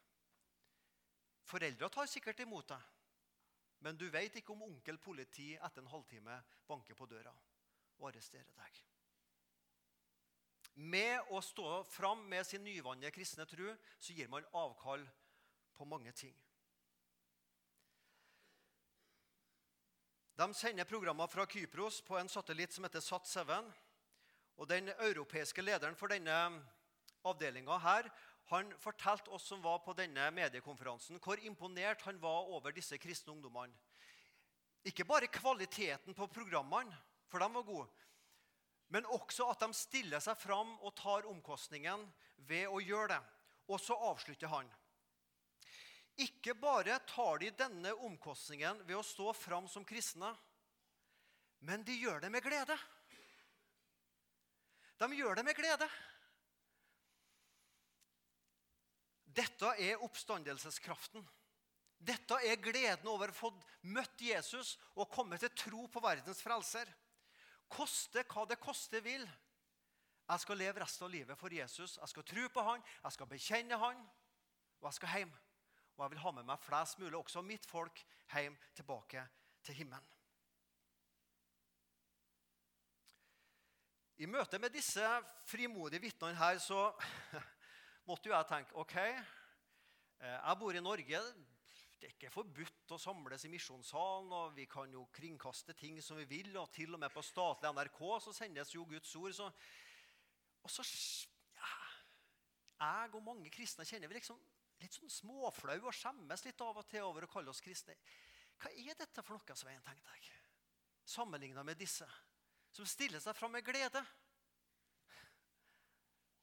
Foreldra 1.51 1.89
tar 1.91 2.07
sikkert 2.07 2.41
imot 2.45 2.69
deg, 2.71 2.83
men 3.83 3.99
du 3.99 4.07
vet 4.13 4.37
ikke 4.39 4.53
om 4.55 4.69
onkel 4.69 5.01
politi 5.03 5.53
etter 5.57 5.83
en 5.83 5.91
halvtime 5.91 6.37
banker 6.69 6.95
på 6.99 7.09
døra 7.11 7.33
og 7.99 8.09
arresterer 8.11 8.53
deg. 8.55 8.83
Med 10.81 11.33
å 11.35 11.41
stå 11.43 11.83
fram 11.91 12.23
med 12.31 12.47
sin 12.47 12.63
nyvannede 12.65 13.11
kristne 13.13 13.45
tro 13.51 13.75
så 13.99 14.15
gir 14.15 14.31
man 14.33 14.47
avkall 14.57 15.03
på 15.77 15.89
mange 15.89 16.13
ting. 16.17 16.37
De 20.41 20.47
sender 20.57 20.89
programmer 20.89 21.29
fra 21.29 21.45
Kypros 21.45 21.99
på 22.07 22.17
en 22.17 22.31
satellitt 22.33 22.73
som 22.73 22.87
heter 22.87 23.03
SAT7. 23.05 23.51
Og 24.57 24.69
Den 24.69 24.89
europeiske 24.89 25.63
lederen 25.63 25.97
for 25.97 26.09
denne 26.09 26.37
avdelinga 27.25 27.77
her, 27.81 28.09
han 28.51 28.73
fortalte 28.83 29.31
oss 29.31 29.47
som 29.47 29.63
var 29.63 29.79
på 29.85 29.95
denne 29.95 30.27
mediekonferansen, 30.35 31.21
hvor 31.23 31.39
imponert 31.47 32.03
han 32.03 32.19
var 32.19 32.51
over 32.51 32.75
disse 32.75 32.99
kristne 32.99 33.33
ungdommene. 33.37 33.75
Ikke 34.87 35.05
bare 35.05 35.29
kvaliteten 35.31 36.17
på 36.17 36.27
programmene, 36.33 36.97
for 37.29 37.43
de 37.43 37.49
var 37.55 37.67
gode. 37.67 37.89
Men 38.91 39.07
også 39.07 39.47
at 39.53 39.63
de 39.63 39.77
stiller 39.77 40.23
seg 40.25 40.39
fram 40.41 40.73
og 40.81 40.97
tar 40.99 41.29
omkostningen 41.31 42.03
ved 42.49 42.67
å 42.67 42.81
gjøre 42.83 43.13
det. 43.13 43.21
Og 43.71 43.79
så 43.79 43.95
avslutter 43.95 44.51
han. 44.51 44.67
Ikke 46.19 46.57
bare 46.59 46.99
tar 47.07 47.39
de 47.39 47.53
denne 47.55 47.93
omkostningen 48.03 48.83
ved 48.89 48.99
å 48.99 49.07
stå 49.07 49.31
fram 49.37 49.69
som 49.71 49.87
kristne, 49.87 50.33
men 51.61 51.85
de 51.85 51.95
gjør 52.01 52.25
det 52.25 52.33
med 52.33 52.43
glede. 52.43 52.77
De 55.01 55.09
gjør 55.17 55.39
det 55.39 55.45
med 55.47 55.57
glede. 55.57 55.87
Dette 59.31 59.75
er 59.79 60.03
oppstandelseskraften. 60.03 61.23
Dette 62.01 62.39
er 62.49 62.57
gleden 62.63 63.09
over 63.13 63.31
å 63.31 63.37
få 63.37 63.51
møtt 63.93 64.23
Jesus 64.25 64.77
og 64.97 65.11
komme 65.13 65.39
til 65.39 65.53
tro 65.53 65.85
på 65.93 66.03
verdens 66.03 66.41
frelser. 66.43 66.89
Koste 67.71 68.25
hva 68.27 68.47
det 68.49 68.59
koste 68.63 69.03
vil. 69.05 69.27
Jeg 70.31 70.43
skal 70.43 70.59
leve 70.59 70.81
resten 70.83 71.07
av 71.07 71.13
livet 71.13 71.39
for 71.39 71.53
Jesus. 71.53 71.99
Jeg 71.99 72.13
skal 72.13 72.27
tro 72.27 72.47
på 72.55 72.65
han, 72.67 72.83
jeg 73.05 73.17
skal 73.17 73.31
bekjenne 73.31 73.79
han, 73.83 74.01
og 74.81 74.89
jeg 74.89 74.99
skal 75.01 75.15
hjem. 75.19 75.35
Og 75.97 76.05
jeg 76.05 76.15
vil 76.15 76.23
ha 76.25 76.33
med 76.39 76.49
meg 76.49 76.65
flest 76.65 76.99
mulig, 77.03 77.19
også 77.19 77.43
mitt 77.45 77.67
folk, 77.69 78.03
hjem 78.33 78.57
tilbake 78.79 79.27
til 79.67 79.83
himmelen. 79.83 80.07
I 84.21 84.29
møte 84.29 84.59
med 84.61 84.73
disse 84.73 85.05
frimodige 85.49 86.03
vitnene 86.05 86.37
her 86.37 86.59
så 86.61 86.91
måtte 88.09 88.31
jo 88.31 88.35
jeg 88.35 88.49
tenke 88.49 88.77
OK, 88.81 88.97
eh, 89.01 90.37
jeg 90.37 90.61
bor 90.61 90.77
i 90.77 90.83
Norge. 90.85 91.23
Det 92.01 92.09
er 92.09 92.15
ikke 92.15 92.33
forbudt 92.33 92.95
å 92.95 92.99
samles 93.01 93.45
i 93.45 93.51
misjonssalen, 93.53 94.31
og 94.33 94.55
vi 94.57 94.65
kan 94.71 94.93
jo 94.93 95.03
kringkaste 95.13 95.75
ting 95.77 95.99
som 96.03 96.17
vi 96.17 96.25
vil. 96.31 96.55
Og 96.57 96.71
til 96.73 96.97
og 96.97 97.03
med 97.03 97.13
på 97.13 97.25
statlig 97.25 97.73
NRK 97.75 98.01
så 98.25 98.33
sendes 98.37 98.73
jo 98.73 98.87
Guds 98.89 99.13
ord. 99.21 99.35
Så, 99.37 99.51
og 100.65 100.73
så 100.73 100.87
ja, 101.59 101.75
Jeg 102.81 103.13
og 103.13 103.27
mange 103.27 103.53
kristne 103.53 103.85
kjenner 103.85 104.09
vi 104.09 104.17
liksom 104.17 104.41
litt 104.81 104.97
sånn 104.97 105.13
småflau 105.13 105.77
og 105.83 105.93
skjemmes 105.93 106.45
litt 106.47 106.63
av 106.65 106.81
og 106.81 106.87
til 106.89 107.05
over 107.05 107.27
å 107.27 107.31
kalle 107.31 107.53
oss 107.53 107.61
kristne. 107.61 107.97
Hva 108.61 108.73
er 108.73 108.97
dette 108.97 109.25
for 109.25 109.37
noe, 109.37 109.57
Svein, 109.57 109.83
tenkte 109.85 110.17
jeg. 110.17 110.33
Sammenligna 111.11 111.65
med 111.67 111.77
disse, 111.81 112.07
som 112.73 112.89
stiller 112.89 113.21
seg 113.21 113.37
fram 113.37 113.53
med 113.57 113.65
glede. 113.67 114.03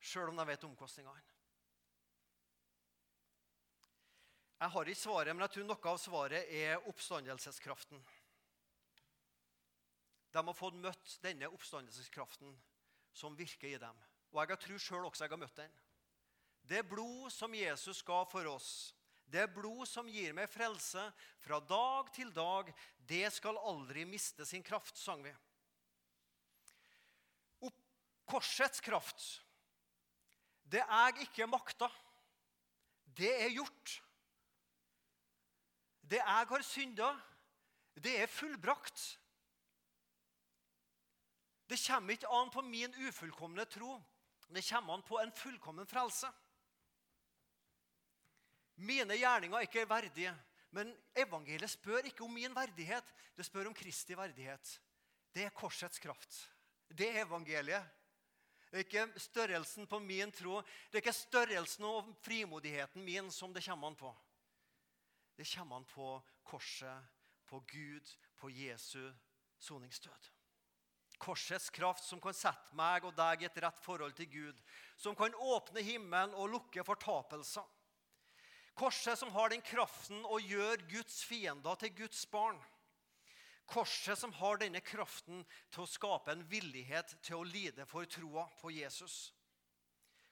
Sjøl 0.02 0.32
om 0.32 0.38
de 0.38 0.46
vet 0.50 0.66
omkostningene. 0.68 1.37
Jeg 4.58 4.74
har 4.74 4.90
ikke 4.90 5.00
svaret, 5.00 5.36
men 5.36 5.46
jeg 5.46 5.54
tror 5.54 5.68
noe 5.70 5.92
av 5.92 6.00
svaret 6.02 6.50
er 6.50 6.88
oppstandelseskraften. 6.90 8.00
De 10.34 10.44
har 10.46 10.58
fått 10.58 10.80
møtt 10.82 11.18
denne 11.22 11.50
oppstandelseskraften 11.54 12.56
som 13.14 13.38
virker 13.38 13.70
i 13.70 13.82
dem. 13.82 14.00
Og 14.34 14.42
jeg 14.42 14.62
tror 14.64 14.82
sjøl 14.82 15.06
også 15.08 15.26
jeg 15.26 15.34
har 15.34 15.42
møtt 15.42 15.62
den. 15.62 15.76
Det 16.68 16.82
blod 16.90 17.30
som 17.32 17.54
Jesus 17.56 18.02
ga 18.06 18.24
for 18.28 18.50
oss, 18.50 18.72
det 19.28 19.46
blod 19.54 19.86
som 19.88 20.08
gir 20.10 20.34
meg 20.36 20.50
frelse 20.52 21.04
fra 21.44 21.60
dag 21.64 22.10
til 22.16 22.32
dag, 22.36 22.72
det 23.08 23.28
skal 23.36 23.60
aldri 23.60 24.06
miste 24.08 24.46
sin 24.48 24.66
kraft, 24.66 24.98
sang 25.00 25.24
vi. 25.24 25.32
Opp 27.68 27.78
korsets 28.28 28.84
kraft, 28.84 29.24
det 30.68 30.84
jeg 30.84 31.28
ikke 31.28 31.48
makta, 31.48 31.88
det 33.16 33.32
er 33.46 33.56
gjort. 33.56 34.02
Det 36.08 36.22
jeg 36.22 36.48
har 36.50 36.64
synda, 36.64 37.10
det 38.00 38.14
er 38.22 38.30
fullbrakt. 38.32 39.20
Det 41.68 41.80
kommer 41.84 42.16
ikke 42.16 42.30
an 42.32 42.52
på 42.54 42.64
min 42.64 42.94
ufullkomne 43.08 43.66
tro. 43.68 43.98
Det 44.48 44.64
kommer 44.70 44.94
an 44.94 45.04
på 45.04 45.20
en 45.20 45.34
fullkommen 45.36 45.88
frelse. 45.88 46.30
Mine 48.78 49.18
gjerninger 49.18 49.58
er 49.58 49.66
ikke 49.66 49.90
verdige, 49.90 50.32
men 50.72 50.94
evangeliet 51.18 51.74
spør 51.74 52.06
ikke 52.08 52.24
om 52.24 52.32
min 52.32 52.56
verdighet. 52.56 53.04
Det 53.36 53.46
spør 53.46 53.68
om 53.68 53.76
Kristi 53.76 54.16
verdighet. 54.16 54.78
Det 55.34 55.44
er 55.44 55.56
korsets 55.56 56.00
kraft. 56.00 56.40
Det 56.88 57.10
er 57.10 57.26
evangeliet. 57.26 57.84
Det 58.72 58.80
er 58.80 58.86
ikke 58.86 59.20
størrelsen 59.20 59.88
på 59.88 60.00
min 60.00 60.32
tro, 60.32 60.60
det 60.62 61.00
er 61.00 61.04
ikke 61.06 61.14
størrelsen 61.16 61.86
og 61.88 62.10
frimodigheten 62.22 63.04
min 63.04 63.32
som 63.32 63.54
det 63.56 63.64
kommer 63.64 63.88
an 63.88 63.96
på 63.96 64.12
det 65.38 65.46
kommer 65.54 65.78
an 65.78 65.86
på 65.86 66.10
korset, 66.44 67.04
på 67.46 67.60
Gud, 67.70 68.10
på 68.36 68.50
Jesu 68.50 69.14
soningsdød. 69.58 70.30
Korsets 71.18 71.70
kraft 71.70 72.04
som 72.06 72.22
kan 72.22 72.36
sette 72.36 72.76
meg 72.78 73.06
og 73.08 73.16
deg 73.18 73.42
i 73.42 73.48
et 73.48 73.60
rett 73.64 73.80
forhold 73.82 74.14
til 74.18 74.30
Gud. 74.30 74.60
Som 74.98 75.16
kan 75.18 75.34
åpne 75.34 75.82
himmelen 75.82 76.36
og 76.38 76.52
lukke 76.54 76.84
fortapelser. 76.86 77.66
Korset 78.78 79.18
som 79.18 79.32
har 79.34 79.50
den 79.50 79.64
kraften 79.66 80.22
å 80.30 80.38
gjøre 80.38 80.86
Guds 80.92 81.24
fiender 81.26 81.80
til 81.82 81.96
Guds 81.98 82.22
barn. 82.30 82.60
Korset 83.68 84.20
som 84.20 84.34
har 84.38 84.62
denne 84.62 84.84
kraften 84.86 85.42
til 85.74 85.84
å 85.84 85.90
skape 85.90 86.32
en 86.32 86.46
villighet 86.48 87.18
til 87.26 87.40
å 87.40 87.48
lide 87.48 87.88
for 87.90 88.06
troa 88.06 88.46
på 88.62 88.72
Jesus. 88.76 89.32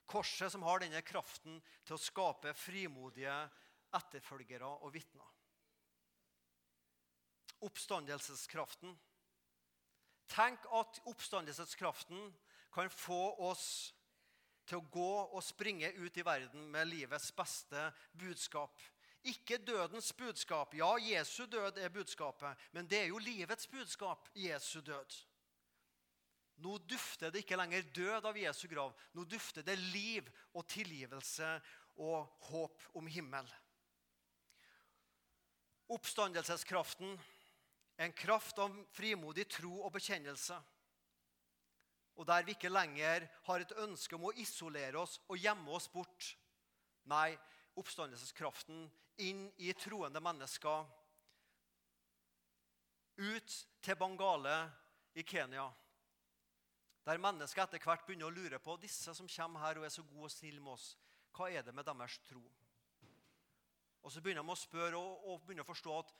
Korset 0.06 0.54
som 0.54 0.62
har 0.62 0.80
denne 0.80 1.02
kraften 1.02 1.58
til 1.84 1.96
å 1.96 2.00
skape 2.00 2.54
frimodige 2.54 3.34
etterfølgere 3.96 4.68
og 4.68 4.92
vitner. 4.94 5.26
Oppstandelseskraften. 7.66 8.92
Tenk 10.28 10.66
at 10.74 11.00
oppstandelseskraften 11.06 12.32
kan 12.74 12.90
få 12.92 13.22
oss 13.48 13.94
til 14.66 14.80
å 14.80 14.88
gå 14.92 15.12
og 15.30 15.42
springe 15.44 15.92
ut 16.02 16.18
i 16.18 16.24
verden 16.26 16.66
med 16.72 16.90
livets 16.90 17.30
beste 17.34 17.88
budskap. 18.18 18.74
Ikke 19.26 19.58
dødens 19.58 20.12
budskap. 20.14 20.74
Ja, 20.74 20.92
Jesu 21.02 21.46
død 21.50 21.78
er 21.82 21.94
budskapet, 21.94 22.58
men 22.72 22.86
det 22.90 23.00
er 23.00 23.08
jo 23.10 23.22
livets 23.22 23.66
budskap, 23.70 24.28
Jesu 24.34 24.80
død. 24.80 25.16
Nå 26.62 26.78
dufter 26.88 27.32
det 27.32 27.42
ikke 27.42 27.58
lenger 27.58 27.88
død 27.94 28.28
av 28.30 28.38
Jesu 28.38 28.64
grav. 28.70 28.94
Nå 29.12 29.26
dufter 29.28 29.66
det 29.66 29.76
liv 29.92 30.28
og 30.54 30.64
tilgivelse 30.70 31.48
og 32.00 32.30
håp 32.48 32.86
om 32.96 33.08
himmel. 33.10 33.48
Oppstandelseskraften 35.92 37.18
en 37.96 38.12
kraft 38.12 38.58
av 38.58 38.74
frimodig 38.92 39.46
tro 39.48 39.78
og 39.84 39.92
bekjennelse. 39.94 40.56
Og 42.16 42.26
der 42.28 42.44
vi 42.44 42.56
ikke 42.56 42.72
lenger 42.72 43.26
har 43.46 43.62
et 43.62 43.74
ønske 43.84 44.16
om 44.16 44.28
å 44.28 44.34
isolere 44.40 45.00
oss 45.00 45.18
og 45.28 45.40
gjemme 45.40 45.72
oss 45.76 45.88
bort. 45.92 46.30
Nei, 47.08 47.36
oppstandelseskraften 47.76 48.86
inn 49.24 49.46
i 49.62 49.72
troende 49.76 50.20
mennesker. 50.20 50.84
Ut 53.16 53.58
til 53.84 53.96
Bangale 53.96 54.58
i 55.16 55.24
Kenya. 55.24 55.68
Der 57.06 57.20
mennesker 57.22 57.62
etter 57.62 57.80
hvert 57.80 58.04
begynner 58.04 58.28
å 58.28 58.34
lure 58.34 58.58
på 58.60 58.76
disse 58.82 59.14
som 59.14 59.28
kommer 59.30 59.62
her 59.62 59.78
og 59.78 59.86
er 59.86 59.94
så 59.94 60.04
gode 60.04 60.28
og 60.28 60.34
snille 60.34 60.60
med 60.60 60.74
oss. 60.74 60.96
Hva 61.36 61.48
er 61.52 61.64
det 61.64 61.72
med 61.76 61.86
deres 61.86 62.18
tro? 62.26 62.42
Og 64.06 64.12
så 64.14 64.20
begynner 64.22 64.44
de 64.46 64.54
å 64.54 64.58
spørre 64.58 64.98
og, 65.00 65.22
og 65.26 65.40
begynner 65.42 65.66
å 65.66 65.66
forstå 65.66 65.94
at 65.98 66.12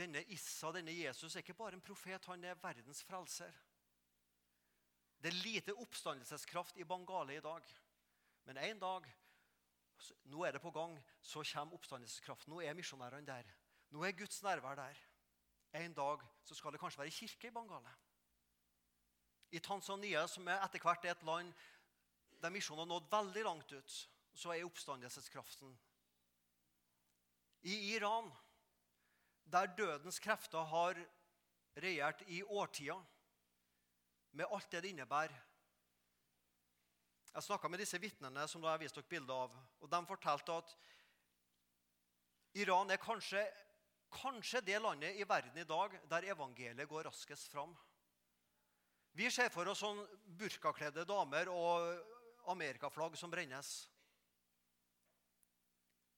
denne 0.00 0.22
Issa, 0.32 0.70
denne 0.72 0.92
Jesus, 0.96 1.34
er 1.34 1.42
ikke 1.44 1.56
bare 1.58 1.76
en 1.76 1.84
profet, 1.84 2.24
han 2.30 2.44
er 2.48 2.56
verdens 2.62 3.02
frelser. 3.04 3.52
Det 5.20 5.28
er 5.28 5.42
lite 5.44 5.74
oppstandelseskraft 5.84 6.80
i 6.80 6.86
Bangale 6.88 7.36
i 7.36 7.42
dag. 7.44 7.68
Men 8.48 8.60
en 8.62 8.80
dag, 8.80 9.08
nå 10.32 10.46
er 10.48 10.56
det 10.56 10.62
på 10.64 10.72
gang, 10.72 10.96
så 11.20 11.44
kommer 11.52 11.76
oppstandelseskraften. 11.76 12.54
Nå 12.54 12.62
er 12.64 12.76
misjonærene 12.78 13.28
der. 13.28 13.52
Nå 13.92 14.04
er 14.04 14.16
Guds 14.16 14.40
nærvær 14.44 14.80
der. 14.80 15.00
En 15.76 15.96
dag 15.96 16.24
så 16.44 16.56
skal 16.56 16.72
det 16.72 16.80
kanskje 16.80 17.02
være 17.02 17.16
kirke 17.18 17.50
i 17.50 17.56
Bangale. 17.56 17.92
I 19.52 19.60
Tanzania, 19.60 20.24
som 20.24 20.48
er 20.48 20.64
etter 20.64 20.80
hvert 20.80 21.04
er 21.04 21.12
et 21.12 21.28
land 21.28 21.52
der 22.40 22.52
misjonen 22.52 22.86
har 22.86 22.94
nådd 22.94 23.12
veldig 23.12 23.44
langt 23.44 23.76
ut, 23.76 23.98
så 24.36 24.52
er 24.52 24.64
oppstandelseskraften 24.64 25.76
i 27.66 27.74
Iran, 27.96 28.30
der 29.44 29.66
dødens 29.74 30.18
krefter 30.22 30.62
har 30.70 30.98
regjert 31.76 32.22
i 32.30 32.42
årtier, 32.42 33.02
med 34.36 34.46
alt 34.52 34.70
det 34.70 34.82
det 34.84 34.92
innebærer. 34.92 35.34
Jeg 37.34 37.44
snakka 37.44 37.68
med 37.68 37.80
disse 37.82 37.98
vitnene 38.00 38.46
som 38.48 38.62
jeg 38.64 38.80
viste 38.80 39.00
dere 39.00 39.10
bilde 39.10 39.34
av. 39.34 39.56
og 39.80 39.90
De 39.90 40.00
fortalte 40.08 40.54
at 40.56 40.76
Iran 42.56 42.90
er 42.90 43.00
kanskje, 43.00 43.42
kanskje 44.12 44.62
det 44.64 44.78
landet 44.80 45.18
i 45.20 45.26
verden 45.28 45.58
i 45.60 45.66
dag 45.68 45.98
der 46.08 46.30
evangeliet 46.32 46.88
går 46.88 47.08
raskest 47.10 47.50
fram. 47.52 47.74
Vi 49.12 49.28
ser 49.32 49.50
for 49.52 49.68
oss 49.68 49.82
sånn 49.84 50.00
burkakledde 50.38 51.04
damer 51.08 51.48
og 51.52 52.48
amerikaflagg 52.52 53.16
som 53.16 53.32
brennes. 53.32 53.86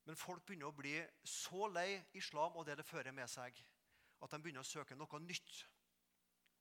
Men 0.09 0.17
folk 0.17 0.41
begynner 0.41 0.71
å 0.71 0.73
bli 0.73 0.95
så 1.21 1.67
lei 1.69 1.99
islam 2.17 2.55
og 2.57 2.63
det 2.65 2.79
det 2.79 2.85
fører 2.87 3.13
med 3.13 3.29
seg, 3.29 3.59
at 4.25 4.31
de 4.33 4.39
begynner 4.41 4.65
å 4.65 4.65
søke 4.65 4.95
noe 4.97 5.19
nytt. 5.21 5.59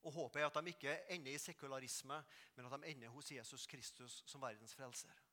Og 0.05 0.13
håpet 0.13 0.43
er 0.43 0.51
at 0.51 0.59
de 0.61 0.75
ikke 0.75 0.99
ender 1.15 1.33
i 1.33 1.41
sekularisme, 1.41 2.19
men 2.59 2.69
at 2.69 2.77
de 2.77 2.91
ender 2.93 3.15
hos 3.15 3.33
Jesus 3.33 3.65
Kristus 3.67 4.19
som 4.29 4.45
verdens 4.45 4.77
frelser. 4.77 5.25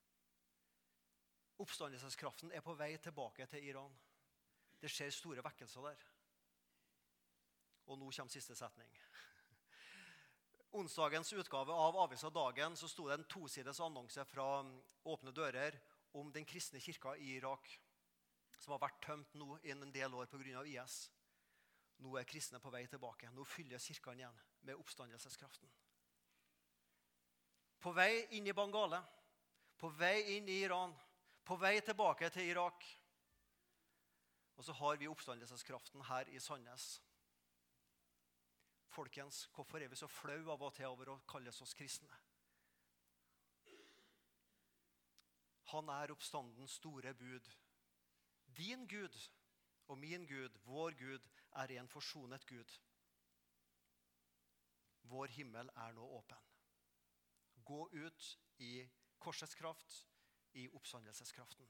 Oppstandelseskraften 1.59 2.55
er 2.55 2.63
på 2.63 2.77
vei 2.79 2.93
tilbake 3.03 3.51
til 3.51 3.67
Iran. 3.67 3.99
Det 4.79 4.95
skjer 4.95 5.11
store 5.11 5.43
vekkelser 5.43 5.91
der. 5.91 6.07
Og 7.91 7.99
nå 7.99 8.15
kommer 8.15 8.31
siste 8.31 8.55
setning. 8.55 8.95
Onsdagens 10.79 11.35
utgave 11.35 11.75
av 11.75 11.99
avisa 12.07 12.31
Dagen 12.31 12.79
så 12.79 12.87
sto 12.87 13.09
det 13.11 13.19
en 13.19 13.27
tosides 13.27 13.83
annonse 13.83 14.23
fra 14.31 14.63
Åpne 15.03 15.35
dører 15.35 15.83
om 16.15 16.31
den 16.31 16.47
kristne 16.47 16.79
kirka 16.79 17.17
i 17.19 17.35
Irak, 17.35 17.67
som 18.59 18.75
har 18.75 18.81
vært 18.81 19.01
tømt 19.05 19.33
nå 19.37 19.57
innen 19.63 19.87
en 19.87 19.93
del 19.95 20.13
år 20.15 20.29
pga. 20.31 20.63
IS. 20.65 20.97
Nå 22.03 22.17
er 22.19 22.27
kristne 22.27 22.59
på 22.59 22.71
vei 22.73 22.83
tilbake. 22.91 23.29
Nå 23.31 23.45
fyller 23.47 23.79
kirkene 23.79 24.23
igjen 24.23 24.39
med 24.67 24.79
oppstandelseskraften. 24.81 25.71
På 27.79 27.93
vei 27.93 28.25
inn 28.37 28.47
i 28.47 28.53
Bangale, 28.53 28.99
på 29.77 29.91
vei 29.93 30.37
inn 30.37 30.49
i 30.49 30.61
Iran, 30.65 30.93
på 31.45 31.57
vei 31.61 31.77
tilbake 31.85 32.29
til 32.33 32.49
Irak. 32.49 32.85
Og 34.55 34.65
så 34.65 34.73
har 34.73 34.97
vi 34.97 35.07
oppstandelseskraften 35.11 36.01
her 36.09 36.31
i 36.33 36.39
Sandnes. 36.39 36.95
Folkens, 38.95 39.45
hvorfor 39.55 39.83
er 39.83 39.91
vi 39.91 39.99
så 39.99 40.07
flau 40.07 40.49
av 40.53 40.61
og 40.63 40.73
til 40.73 40.87
over 40.87 41.11
å 41.11 41.19
kalles 41.27 41.59
oss 41.61 41.75
kristne? 41.75 42.15
Han 45.73 45.89
er 45.89 46.13
oppstandens 46.13 46.77
store 46.79 47.13
bud. 47.17 47.47
Din 48.57 48.87
Gud 48.87 49.29
og 49.87 49.97
min 49.97 50.27
Gud, 50.27 50.49
vår 50.65 50.97
Gud, 50.99 51.19
er 51.55 51.79
en 51.79 51.87
forsonet 51.87 52.45
Gud. 52.45 52.77
Vår 55.01 55.27
himmel 55.37 55.69
er 55.75 55.93
nå 55.93 56.07
åpen. 56.17 56.51
Gå 57.65 57.89
ut 57.93 58.29
i 58.57 58.87
korsets 59.19 59.55
kraft, 59.55 60.07
i 60.53 60.69
oppstandelseskraften. 60.69 61.67